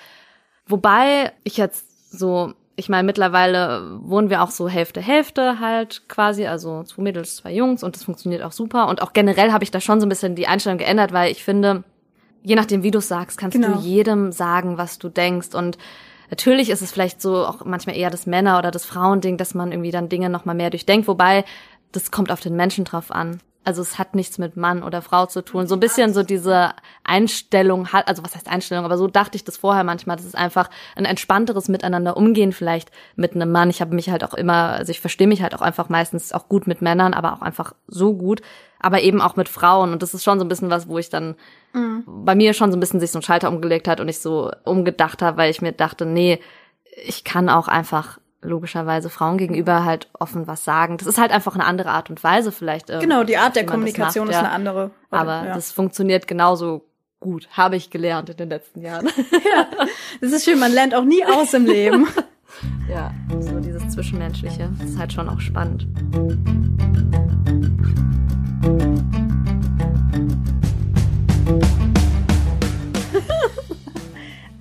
[0.66, 6.46] Wobei ich jetzt so, ich meine, mittlerweile wohnen wir auch so Hälfte, Hälfte halt quasi,
[6.46, 8.88] also zwei Mädels, zwei Jungs und das funktioniert auch super.
[8.88, 11.42] Und auch generell habe ich da schon so ein bisschen die Einstellung geändert, weil ich
[11.42, 11.82] finde,
[12.42, 13.74] je nachdem, wie du sagst, kannst Genau.
[13.76, 15.54] du jedem sagen, was du denkst.
[15.54, 15.78] Und
[16.30, 19.72] natürlich ist es vielleicht so auch manchmal eher das Männer- oder das Frauending, dass man
[19.72, 21.44] irgendwie dann Dinge noch mal mehr durchdenkt, wobei
[21.92, 23.40] das kommt auf den Menschen drauf an.
[23.62, 25.66] Also es hat nichts mit Mann oder Frau zu tun.
[25.66, 26.70] So ein bisschen so diese
[27.04, 30.16] Einstellung hat, also was heißt Einstellung, aber so dachte ich das vorher manchmal.
[30.16, 33.68] Das ist einfach ein entspannteres Miteinander umgehen vielleicht mit einem Mann.
[33.68, 36.48] Ich habe mich halt auch immer, also ich verstehe mich halt auch einfach meistens auch
[36.48, 38.40] gut mit Männern, aber auch einfach so gut,
[38.78, 39.92] aber eben auch mit Frauen.
[39.92, 41.34] Und das ist schon so ein bisschen was, wo ich dann
[42.06, 44.50] bei mir schon so ein bisschen sich so ein Schalter umgelegt hat und ich so
[44.64, 46.40] umgedacht habe, weil ich mir dachte, nee,
[47.04, 50.96] ich kann auch einfach logischerweise Frauen gegenüber halt offen was sagen.
[50.96, 52.90] Das ist halt einfach eine andere Art und Weise vielleicht.
[52.90, 54.46] ähm, Genau, die Art der Kommunikation macht, ist ja.
[54.46, 54.90] eine andere.
[55.10, 55.54] Aber ja.
[55.54, 56.86] das funktioniert genauso
[57.20, 59.08] gut, habe ich gelernt in den letzten Jahren.
[60.20, 62.08] das ist schön, man lernt auch nie aus im Leben.
[62.88, 65.86] ja, so dieses Zwischenmenschliche, ist halt schon auch spannend.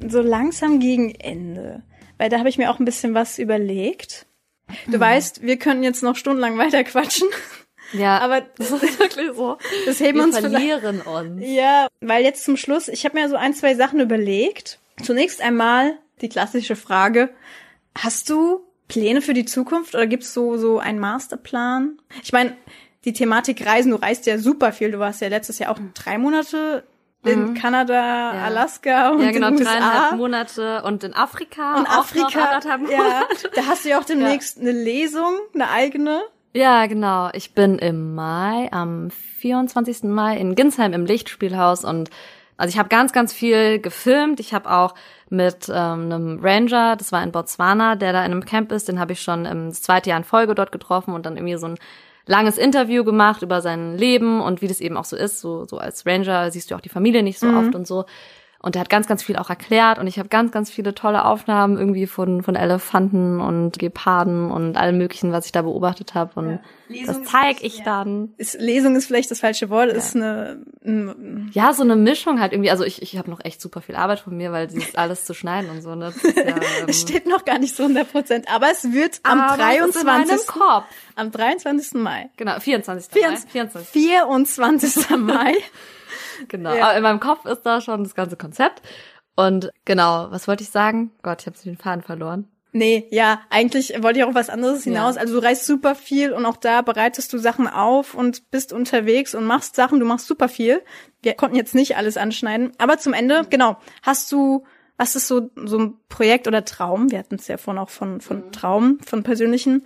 [0.09, 1.81] so langsam gegen Ende.
[2.19, 4.27] Weil da habe ich mir auch ein bisschen was überlegt.
[4.85, 7.27] Du weißt, wir können jetzt noch stundenlang weiter quatschen,
[7.93, 9.57] Ja, aber das ist wirklich so.
[9.87, 11.41] das heben wir uns verlieren uns.
[11.43, 14.77] Ja, weil jetzt zum Schluss, ich habe mir so ein, zwei Sachen überlegt.
[15.01, 17.29] Zunächst einmal die klassische Frage,
[17.97, 21.97] hast du Pläne für die Zukunft oder gibt's so so einen Masterplan?
[22.23, 22.55] Ich meine,
[23.05, 24.91] die Thematik Reisen, du reist ja super viel.
[24.91, 26.83] Du warst ja letztes Jahr auch drei Monate
[27.23, 29.23] in Kanada, Alaska und Mhm.
[29.23, 30.15] Ja, genau, in den dreieinhalb USA.
[30.15, 31.75] Monate und in Afrika.
[31.75, 32.59] Und noch Afrika,
[32.89, 36.21] ja, da hast du ja auch demnächst eine Lesung, eine eigene.
[36.53, 37.29] Ja, genau.
[37.33, 40.03] Ich bin im Mai, am 24.
[40.03, 42.09] Mai in Ginsheim im Lichtspielhaus und
[42.57, 44.41] also ich habe ganz, ganz viel gefilmt.
[44.41, 44.93] Ich habe auch
[45.29, 48.99] mit ähm, einem Ranger, das war in Botswana, der da in einem Camp ist, den
[48.99, 51.67] habe ich schon im das zweite Jahr in Folge dort getroffen und dann irgendwie so
[51.67, 51.77] ein
[52.29, 55.41] langes Interview gemacht über sein Leben und wie das eben auch so ist.
[55.41, 58.05] So, so als Ranger siehst du auch die Familie nicht so oft und so.
[58.61, 61.23] Und er hat ganz, ganz viel auch erklärt und ich habe ganz, ganz viele tolle
[61.23, 66.31] Aufnahmen irgendwie von, von Elefanten und Geparden und allem möglichen, was ich da beobachtet habe.
[66.35, 67.85] Und Lesung das ist zeige ich ja.
[67.85, 68.33] dann.
[68.35, 72.51] Ist, Lesung ist vielleicht das falsche Wort, ist eine, ein, Ja, so eine Mischung halt
[72.51, 72.69] irgendwie.
[72.69, 75.33] Also ich, ich habe noch echt super viel Arbeit von mir, weil dieses alles zu
[75.33, 75.95] schneiden und so.
[75.95, 76.09] Ne?
[76.09, 76.43] Ist ja,
[76.85, 80.01] ähm, steht noch gar nicht so 100 Prozent, aber es wird am aber es ist
[80.01, 80.47] in meinem 23.
[80.47, 80.83] Kopf.
[81.15, 81.93] am 23.
[81.93, 82.29] Mai.
[82.35, 83.09] Genau, 24.
[83.09, 83.45] 24.
[83.45, 83.51] Mai.
[83.51, 83.89] 24.
[83.89, 85.17] 24.
[85.17, 85.53] Mai.
[86.47, 86.73] Genau.
[86.73, 86.87] Ja.
[86.87, 88.81] Aber in meinem Kopf ist da schon das ganze Konzept.
[89.35, 91.11] Und genau, was wollte ich sagen?
[91.21, 92.47] Gott, ich habe den Faden verloren.
[92.71, 95.15] Nee, ja, eigentlich wollte ich auch was anderes hinaus.
[95.15, 95.21] Ja.
[95.21, 99.33] Also du reist super viel und auch da bereitest du Sachen auf und bist unterwegs
[99.33, 100.83] und machst Sachen, du machst super viel.
[101.23, 104.65] Wir konnten jetzt nicht alles anschneiden, aber zum Ende, genau, hast du,
[104.97, 107.09] was ist so, so ein Projekt oder Traum?
[107.09, 109.83] Wir hatten es ja vorhin auch von, von Traum, von persönlichen,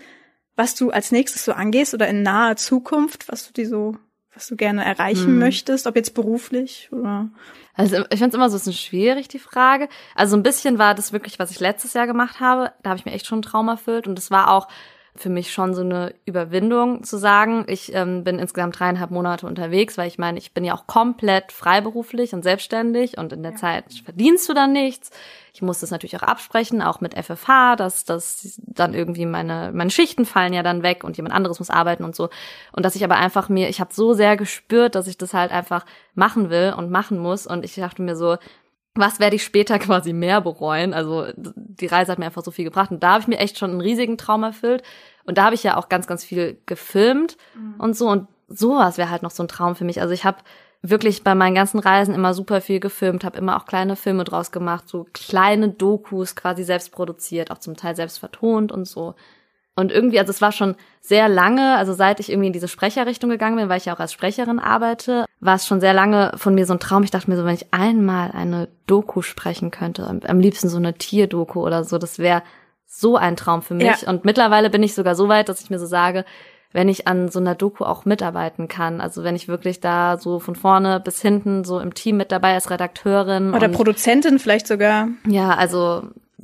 [0.58, 3.96] was du als nächstes so angehst oder in naher Zukunft, was du dir so,
[4.34, 7.30] was du gerne erreichen möchtest, ob jetzt beruflich oder
[7.76, 9.90] Also ich finde es immer so ein bisschen schwierig, die Frage.
[10.16, 12.72] Also ein bisschen war das wirklich, was ich letztes Jahr gemacht habe.
[12.84, 14.08] Da habe ich mir echt schon einen Traum erfüllt.
[14.08, 14.68] Und es war auch
[15.16, 19.96] für mich schon so eine Überwindung zu sagen, ich ähm, bin insgesamt dreieinhalb Monate unterwegs,
[19.98, 23.86] weil ich meine, ich bin ja auch komplett freiberuflich und selbstständig und in der Zeit
[24.04, 25.12] verdienst du dann nichts.
[25.54, 29.92] Ich muss das natürlich auch absprechen, auch mit FFH, dass dass dann irgendwie meine meine
[29.92, 32.30] Schichten fallen ja dann weg und jemand anderes muss arbeiten und so.
[32.72, 35.52] Und dass ich aber einfach mir, ich habe so sehr gespürt, dass ich das halt
[35.52, 35.86] einfach
[36.16, 37.46] machen will und machen muss.
[37.46, 38.38] Und ich dachte mir so,
[38.96, 40.94] was werde ich später quasi mehr bereuen?
[40.94, 43.58] Also die Reise hat mir einfach so viel gebracht und da habe ich mir echt
[43.58, 44.84] schon einen riesigen Traum erfüllt.
[45.26, 47.38] Und da habe ich ja auch ganz, ganz viel gefilmt
[47.78, 48.10] und so.
[48.10, 50.02] Und sowas wäre halt noch so ein Traum für mich.
[50.02, 50.38] Also ich habe
[50.82, 54.52] wirklich bei meinen ganzen Reisen immer super viel gefilmt, habe immer auch kleine Filme draus
[54.52, 59.16] gemacht, so kleine Dokus quasi selbst produziert, auch zum Teil selbst vertont und so.
[59.76, 63.30] Und irgendwie, also es war schon sehr lange, also seit ich irgendwie in diese Sprecherrichtung
[63.30, 66.56] gegangen bin, weil ich ja auch als Sprecherin arbeite, war es schon sehr lange von
[66.56, 67.04] mir so ein Traum.
[67.04, 70.78] Ich dachte mir so, wenn ich einmal eine Doku sprechen könnte, am, am liebsten so
[70.78, 72.44] eine Tierdoku oder so, das wäre
[72.86, 74.02] so ein Traum für mich.
[74.02, 74.10] Ja.
[74.10, 76.26] Und mittlerweile bin ich sogar so weit, dass ich mir so sage,
[76.72, 79.02] wenn ich an so einer Doku auch mitarbeiten kann.
[79.02, 82.54] Also wenn ich wirklich da so von vorne bis hinten so im Team mit dabei
[82.54, 83.54] als Redakteurin.
[83.54, 85.10] Oder und, Produzentin vielleicht sogar.
[85.28, 86.04] Ja, also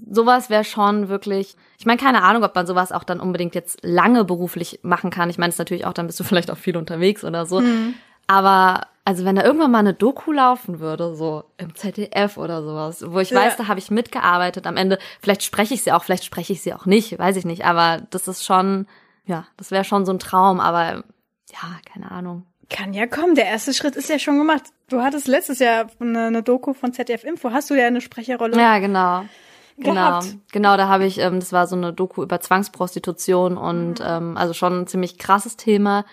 [0.09, 1.55] sowas wäre schon wirklich.
[1.77, 5.29] Ich meine, keine Ahnung, ob man sowas auch dann unbedingt jetzt lange beruflich machen kann.
[5.29, 7.61] Ich meine, es natürlich auch, dann bist du vielleicht auch viel unterwegs oder so.
[7.61, 7.95] Mhm.
[8.29, 13.03] Aber also wenn da irgendwann mal eine Doku laufen würde, so im ZDF oder sowas,
[13.07, 13.39] wo ich Ja.
[13.39, 16.61] weiß, da habe ich mitgearbeitet, am Ende, vielleicht spreche ich sie auch, vielleicht spreche ich
[16.61, 18.85] sie auch nicht, weiß ich nicht, aber das ist schon,
[19.25, 21.03] ja, das wäre schon so ein Traum, aber
[21.51, 22.45] ja, keine Ahnung.
[22.69, 23.33] Kann ja kommen.
[23.33, 24.61] Der erste Schritt ist ja schon gemacht.
[24.89, 27.51] Du hattest letztes Jahr eine, eine Doku von ZDF Info.
[27.51, 28.55] Hast du ja eine Sprecherrolle?
[28.61, 29.23] Ja, genau.
[29.77, 30.35] Genau, Gehabt.
[30.51, 34.53] genau, da habe ich, ähm, das war so eine Doku über Zwangsprostitution und ähm, also
[34.53, 36.05] schon ein ziemlich krasses Thema.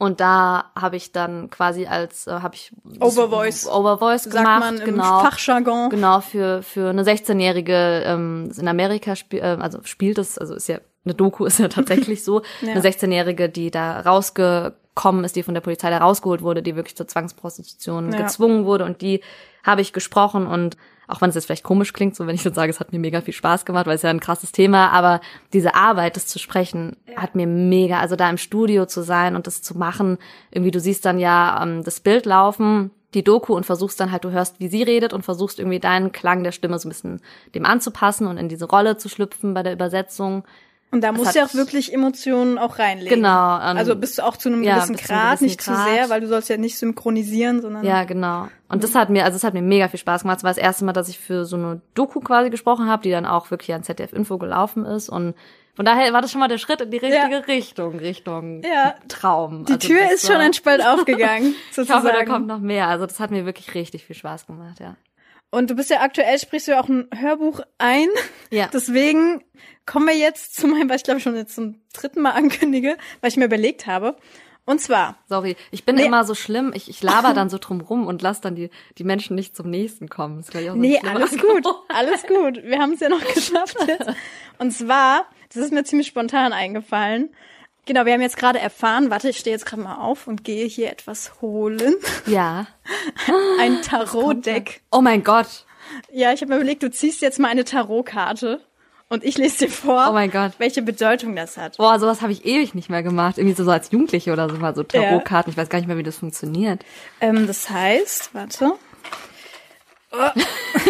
[0.00, 3.68] Und da habe ich dann quasi als äh, habe ich Overvoice.
[3.68, 5.20] Overvoice Sagt gemacht, man im genau.
[5.20, 5.90] Fachjargon.
[5.90, 10.68] Genau, für, für eine 16-Jährige ähm, in Amerika spiel, äh, also spielt es, also ist
[10.68, 12.72] ja, eine Doku ist ja tatsächlich so, Ja.
[12.72, 16.96] eine 16-Jährige, die da rausgekommen ist, die von der Polizei da rausgeholt wurde, die wirklich
[16.96, 18.22] zur Zwangsprostitution Ja.
[18.22, 19.20] gezwungen wurde und die
[19.62, 20.76] habe ich gesprochen und
[21.10, 22.98] auch wenn es jetzt vielleicht komisch klingt, so wenn ich jetzt sage, es hat mir
[22.98, 25.20] mega viel Spaß gemacht, weil es ja ein krasses Thema, aber
[25.52, 29.46] diese Arbeit, das zu sprechen, hat mir mega, also da im Studio zu sein und
[29.46, 30.18] das zu machen,
[30.50, 34.24] irgendwie du siehst dann ja ähm, das Bild laufen, die Doku und versuchst dann halt,
[34.24, 37.20] du hörst, wie sie redet und versuchst irgendwie deinen Klang der Stimme so ein bisschen
[37.54, 40.44] dem anzupassen und in diese Rolle zu schlüpfen bei der Übersetzung.
[40.92, 43.14] Und da musst du ja auch wirklich Emotionen auch reinlegen.
[43.16, 43.56] Genau.
[43.58, 45.88] ähm, Also bist du auch zu einem ja, gewissen zu Grad, gewissen nicht zu Grad.
[45.88, 48.48] sehr, weil du sollst ja nicht synchronisieren, sondern Ja, genau.
[48.68, 50.38] Und das hat mir, also es hat mir mega viel Spaß gemacht.
[50.38, 53.10] Es war das erste Mal, dass ich für so eine Doku quasi gesprochen habe, die
[53.10, 55.08] dann auch wirklich an ZDF Info gelaufen ist.
[55.08, 55.34] Und
[55.76, 57.38] von daher war das schon mal der Schritt in die richtige Ja.
[57.38, 58.94] Richtung, Richtung Ja.
[59.06, 59.64] Traum.
[59.66, 62.02] die Also Tür ist schon ein Spalt aufgegangen, Ich sozusagen.
[62.04, 62.88] hoffe, da kommt noch mehr.
[62.88, 64.96] Also das hat mir wirklich richtig viel Spaß gemacht, ja.
[65.50, 68.06] Und du bist ja aktuell, sprichst du ja auch ein Hörbuch ein.
[68.50, 68.68] Ja.
[68.72, 69.42] Deswegen
[69.86, 73.32] kommen wir jetzt zu meinem, was ich glaube schon jetzt zum dritten Mal ankündige, was
[73.32, 74.16] ich mir überlegt habe.
[74.66, 76.04] Und zwar, Sorry, ich bin Nee.
[76.04, 76.70] immer so schlimm.
[76.74, 79.68] Ich, ich laber dann so drum rum und lass dann die, die Menschen nicht zum
[79.68, 80.36] nächsten kommen.
[80.36, 82.62] Das ist, glaub ich, auch so nee, alles gut, alles gut.
[82.62, 84.10] Wir haben es ja noch geschafft jetzt.
[84.58, 87.30] Und zwar, das ist mir ziemlich spontan eingefallen.
[87.90, 90.64] Genau, wir haben jetzt gerade erfahren, warte, ich stehe jetzt gerade mal auf und gehe
[90.64, 91.96] hier etwas holen.
[92.24, 92.68] Ja.
[93.58, 94.82] Ein Tarotdeck.
[94.92, 95.66] Oh mein Gott.
[96.12, 98.60] Ja, ich habe mir überlegt, du ziehst jetzt mal eine Tarotkarte
[99.08, 100.52] und ich lese dir vor, Oh mein Gott.
[100.58, 101.78] welche Bedeutung das hat.
[101.78, 103.38] Boah, sowas habe ich ewig nicht mehr gemacht.
[103.38, 105.50] Irgendwie so, so als Jugendliche oder so mal so Tarotkarten.
[105.50, 106.84] Ich weiß gar nicht mehr, wie das funktioniert.
[107.20, 108.74] Ähm, das heißt, warte.
[110.12, 110.40] Oh.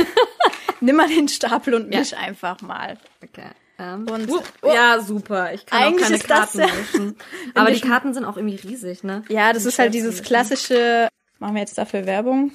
[0.80, 2.98] Nimm mal den Stapel und misch einfach mal.
[3.24, 3.48] Okay.
[3.80, 5.54] Ähm, Und- uh, ja, super.
[5.54, 7.16] Ich kann Eigentlich auch keine Karten ja- mischen.
[7.54, 9.22] Aber die Karten sind auch irgendwie riesig, ne?
[9.30, 11.08] Ja, das ist halt dieses klassische,
[11.38, 12.52] machen wir jetzt dafür Werbung,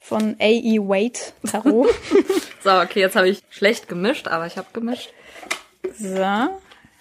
[0.00, 0.78] von A.E.
[0.80, 1.18] Wade
[1.50, 1.88] Tarot.
[2.64, 5.10] So, okay, jetzt habe ich schlecht gemischt, aber ich habe gemischt.
[5.98, 6.48] so.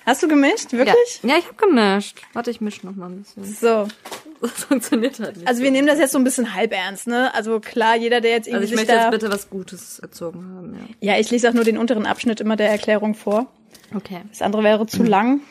[0.07, 0.71] Hast du gemischt?
[0.73, 1.19] Ja, Wirklich?
[1.21, 2.19] ja ich habe gemischt.
[2.33, 3.43] Warte, ich mische noch mal ein bisschen.
[3.45, 3.87] So.
[4.41, 5.47] Das funktioniert halt nicht.
[5.47, 7.31] Also wir nehmen das jetzt so ein bisschen halb ernst, ne?
[7.35, 9.01] Also klar, jeder, der jetzt irgendwie Also ich sich möchte da...
[9.03, 11.13] jetzt bitte was Gutes gezogen haben, ja.
[11.13, 13.45] ja, ich lese auch nur den unteren Abschnitt immer der Erklärung vor.
[13.95, 14.21] Okay.
[14.29, 15.41] Das andere wäre zu lang.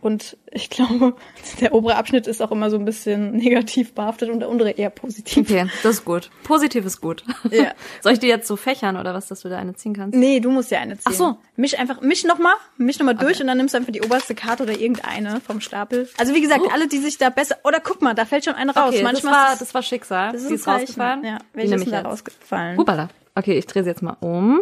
[0.00, 1.14] Und ich glaube,
[1.62, 4.90] der obere Abschnitt ist auch immer so ein bisschen negativ behaftet und der untere eher
[4.90, 5.48] positiv.
[5.50, 6.30] Okay, das ist gut.
[6.42, 7.24] Positiv ist gut.
[7.50, 7.72] Ja.
[8.02, 10.14] Soll ich die jetzt so fächern oder was, dass du da eine ziehen kannst?
[10.14, 11.04] Nee, du musst ja eine ziehen.
[11.06, 11.38] Ach so.
[11.56, 13.42] Misch einfach, misch noch mal, misch noch mal durch Okay.
[13.44, 16.06] und dann nimmst du einfach die oberste Karte oder irgendeine vom Stapel.
[16.18, 18.74] Also wie gesagt, alle, die sich da besser, oder guck mal, da fällt schon eine
[18.74, 18.88] raus.
[18.88, 20.32] Okay, das Manchmal war, ist das, das war Schicksal.
[20.32, 21.24] das ist die ist rausgefallen.
[21.24, 22.76] Ja, nehme ist da rausgefallen?
[22.76, 23.08] Hupala.
[23.36, 24.60] Okay, ich drehe sie jetzt mal um.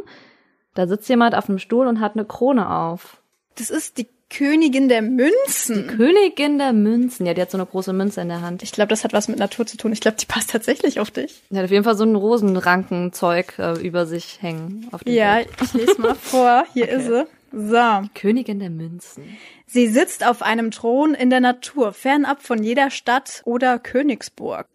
[0.74, 3.18] Da sitzt jemand auf einem Stuhl und hat eine Krone auf.
[3.56, 5.86] Das ist die Königin der Münzen.
[5.88, 7.26] Königin der Münzen.
[7.26, 8.62] Ja, die hat so eine große Münze in der Hand.
[8.62, 9.92] Ich glaube, das hat was mit Natur zu tun.
[9.92, 11.42] Ich glaube, die passt tatsächlich auf dich.
[11.50, 14.88] Die hat auf jeden Fall so ein Rosenrankenzeug äh, über sich hängen.
[14.92, 15.48] Auf dem Ja, Bild.
[15.62, 16.64] ich lese mal vor.
[16.72, 17.26] Hier ist sie.
[17.54, 18.08] So.
[18.14, 19.24] Königin der Münzen.
[19.66, 24.66] Sie sitzt auf einem Thron in der Natur, fernab von jeder Stadt oder Königsburg.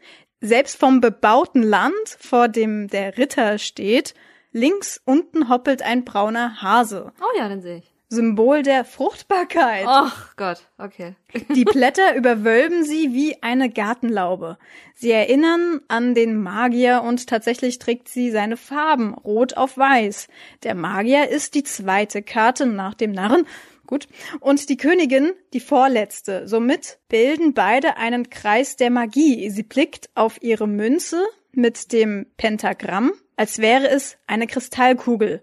[0.41, 4.13] Selbst vom bebauten Land, vor dem der Ritter steht,
[4.57, 7.13] links unten hoppelt ein brauner Hase.
[7.21, 7.93] Oh ja, den sehe ich.
[8.09, 9.85] Symbol der Fruchtbarkeit.
[9.85, 11.15] Ach Gott, okay.
[11.53, 14.57] Die Blätter überwölben sie wie eine Gartenlaube.
[14.95, 20.29] Sie erinnern an den Magier und tatsächlich trägt sie seine Farben, rot auf weiß.
[20.63, 23.45] Der Magier ist die zweite Karte nach dem Narren.
[23.87, 24.07] Gut.
[24.39, 26.47] Und die Königin die vorletzte.
[26.47, 29.49] Somit bilden beide einen Kreis der Magie.
[29.49, 31.25] Sie blickt auf ihre Münze
[31.57, 35.41] mit dem Pentagramm, als wäre es eine Kristallkugel.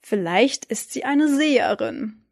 [0.00, 2.24] Vielleicht ist sie eine Seherin.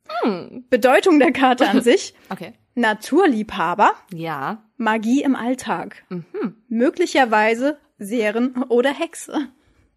[0.71, 2.15] Bedeutung der Karte an sich.
[2.31, 2.55] Okay.
[2.75, 4.65] Naturliebhaber, Ja.
[4.77, 6.05] Magie im Alltag.
[6.69, 9.49] Möglicherweise Seherin oder Hexe.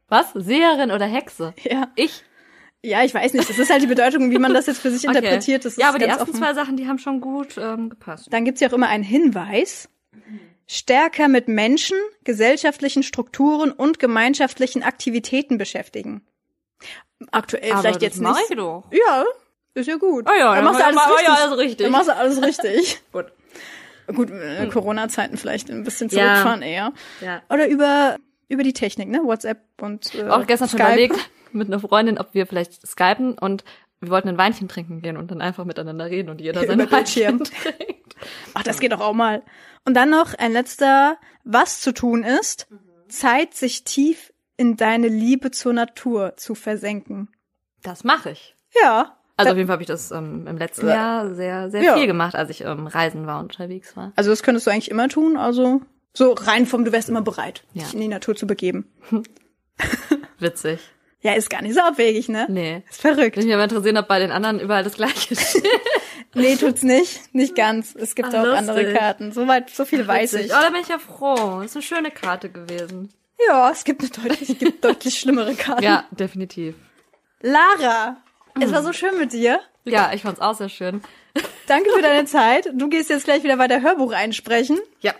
[0.09, 0.33] Was?
[0.33, 1.53] Seherin oder Hexe?
[1.63, 1.91] Ja.
[1.95, 2.23] Ich?
[2.83, 3.49] Ja, ich weiß nicht.
[3.49, 5.17] Das ist halt die Bedeutung, wie man das jetzt für sich Okay.
[5.19, 5.63] interpretiert.
[5.63, 6.33] Das ja, ist aber die ersten offen.
[6.35, 8.27] zwei Sachen, die haben schon gut ähm, gepasst.
[8.31, 9.87] Dann gibt's ja auch immer einen Hinweis.
[10.73, 16.25] Stärker mit Menschen, gesellschaftlichen Strukturen und gemeinschaftlichen Aktivitäten beschäftigen.
[17.31, 18.49] Aktuell aber vielleicht jetzt nicht.
[18.91, 19.23] Ja,
[19.75, 20.27] ist ja gut.
[20.27, 21.27] Oh ja, dann machst du alles ja, richtig.
[21.27, 21.77] Ja, alles richtig.
[21.85, 23.01] Dann machst du alles richtig.
[23.11, 23.25] Gut.
[24.07, 26.15] Gut, äh, Corona-Zeiten vielleicht ein bisschen Ja.
[26.33, 26.91] zurückfahren eher.
[27.21, 27.41] Ja.
[27.49, 28.17] Oder über,
[28.49, 29.21] über die Technik, ne?
[29.23, 30.91] WhatsApp und äh, Auch gestern schon Skype.
[30.91, 33.63] überlegt mit einer Freundin, ob wir vielleicht skypen und
[34.01, 36.91] wir wollten ein Weinchen trinken gehen und dann einfach miteinander reden und jeder sein.
[36.91, 38.15] Weinchen trinkt.
[38.53, 39.41] Ach, das geht doch auch mal.
[39.85, 42.67] Und dann noch ein letzter, was zu tun ist,
[43.09, 47.29] Zeit, sich tief in deine Liebe zur Natur zu versenken.
[47.81, 48.55] Das mache ich.
[48.81, 49.17] Ja.
[49.35, 50.93] Also auf jeden Fall habe ich das ähm, im letzten Ja.
[50.93, 51.97] Jahr sehr, sehr Ja.
[51.97, 54.13] viel gemacht, als ich ähm, reisen war und unterwegs war.
[54.15, 55.81] Also das könntest du eigentlich immer tun, also
[56.13, 57.83] so rein vom, du wärst immer bereit, Ja.
[57.83, 58.85] dich in die Natur zu begeben.
[60.39, 60.79] Witzig.
[61.23, 62.45] Ja, ist gar nicht so abwegig, ne?
[62.49, 62.83] Nee.
[62.89, 63.37] Ist verrückt.
[63.37, 65.63] Will mich mal interessieren, ob bei den anderen überall das gleiche steht.
[66.35, 67.33] Nee, tut's nicht.
[67.35, 67.93] Nicht ganz.
[67.95, 68.57] Es gibt Ah, auch lustig.
[68.69, 69.31] andere Karten.
[69.31, 70.47] Soweit, so viel weiß ich.
[70.51, 71.61] Oh, da bin ich ja froh.
[71.61, 73.13] ist eine schöne Karte gewesen.
[73.47, 75.83] Ja, es gibt eine deutlich, es gibt deutlich schlimmere Karten.
[75.83, 76.73] Ja, definitiv.
[77.41, 78.17] Lara,
[78.59, 79.59] es war so schön mit dir.
[79.85, 81.01] Ja, ich fand's auch sehr schön.
[81.67, 82.69] Danke für deine Zeit.
[82.73, 84.79] Du gehst jetzt gleich wieder weiter Hörbuch einsprechen.
[85.01, 85.13] Ja.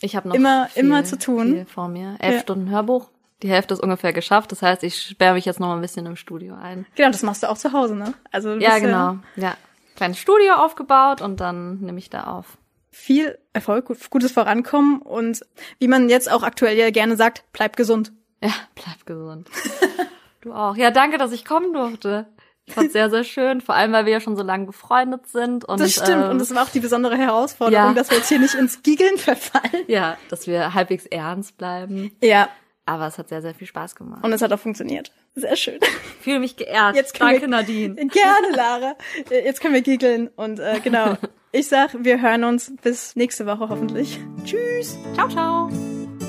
[0.00, 1.52] Ich habe noch Immer- viel, immer zu tun.
[1.52, 2.16] Viel vor mir.
[2.20, 2.40] Elf Ja.
[2.40, 3.08] Stunden Hörbuch.
[3.44, 4.52] Die Hälfte ist ungefähr geschafft.
[4.52, 6.86] Das heißt, ich sperre mich jetzt noch mal ein bisschen im Studio ein.
[6.94, 8.14] Genau, das machst du auch zu Hause, ne?
[8.32, 9.18] Also Ja, genau.
[9.36, 9.54] Ja.
[9.96, 12.56] Kleines Studio aufgebaut und dann nehme ich da auf.
[12.90, 15.42] Viel Erfolg, gut- gutes Vorankommen und
[15.78, 18.12] wie man jetzt auch aktuell ja gerne sagt, bleib gesund.
[18.42, 19.50] Ja, bleib gesund.
[20.40, 20.76] du auch.
[20.76, 22.26] Ja, danke, dass ich kommen durfte.
[22.66, 23.60] Ich fand's sehr, sehr schön.
[23.60, 25.66] Vor allem, weil wir ja schon so lange befreundet sind.
[25.66, 26.08] Und, Das stimmt.
[26.24, 27.92] ähm, und das war auch die besondere Herausforderung, ja.
[27.92, 29.84] dass wir jetzt hier nicht ins Giegeln verfallen.
[29.86, 32.10] ja, dass wir halbwegs ernst bleiben.
[32.22, 32.48] Ja,
[32.86, 34.22] Aber es hat sehr, sehr viel Spaß gemacht.
[34.24, 35.10] und es hat auch funktioniert.
[35.34, 35.78] Sehr schön.
[36.20, 36.96] Ich fühle mich geehrt.
[36.96, 37.94] Jetzt Danke, wir- Nadine.
[38.06, 38.94] Gerne, Lara.
[39.30, 41.16] Jetzt können wir giegeln und äh, genau.
[41.52, 44.18] Ich sag, wir hören uns bis nächste Woche hoffentlich.
[44.44, 44.98] Tschüss.
[45.14, 45.70] Ciao, ciao.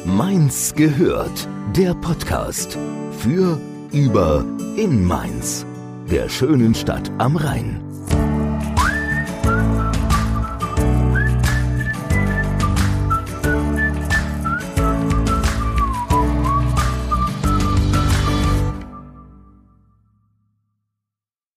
[0.05, 1.47] Mainz gehört.
[1.77, 2.77] Der Podcast
[3.19, 3.59] für,
[3.93, 4.43] über,
[4.75, 5.65] in Mainz.
[6.11, 7.81] Der schönen Stadt am Rhein.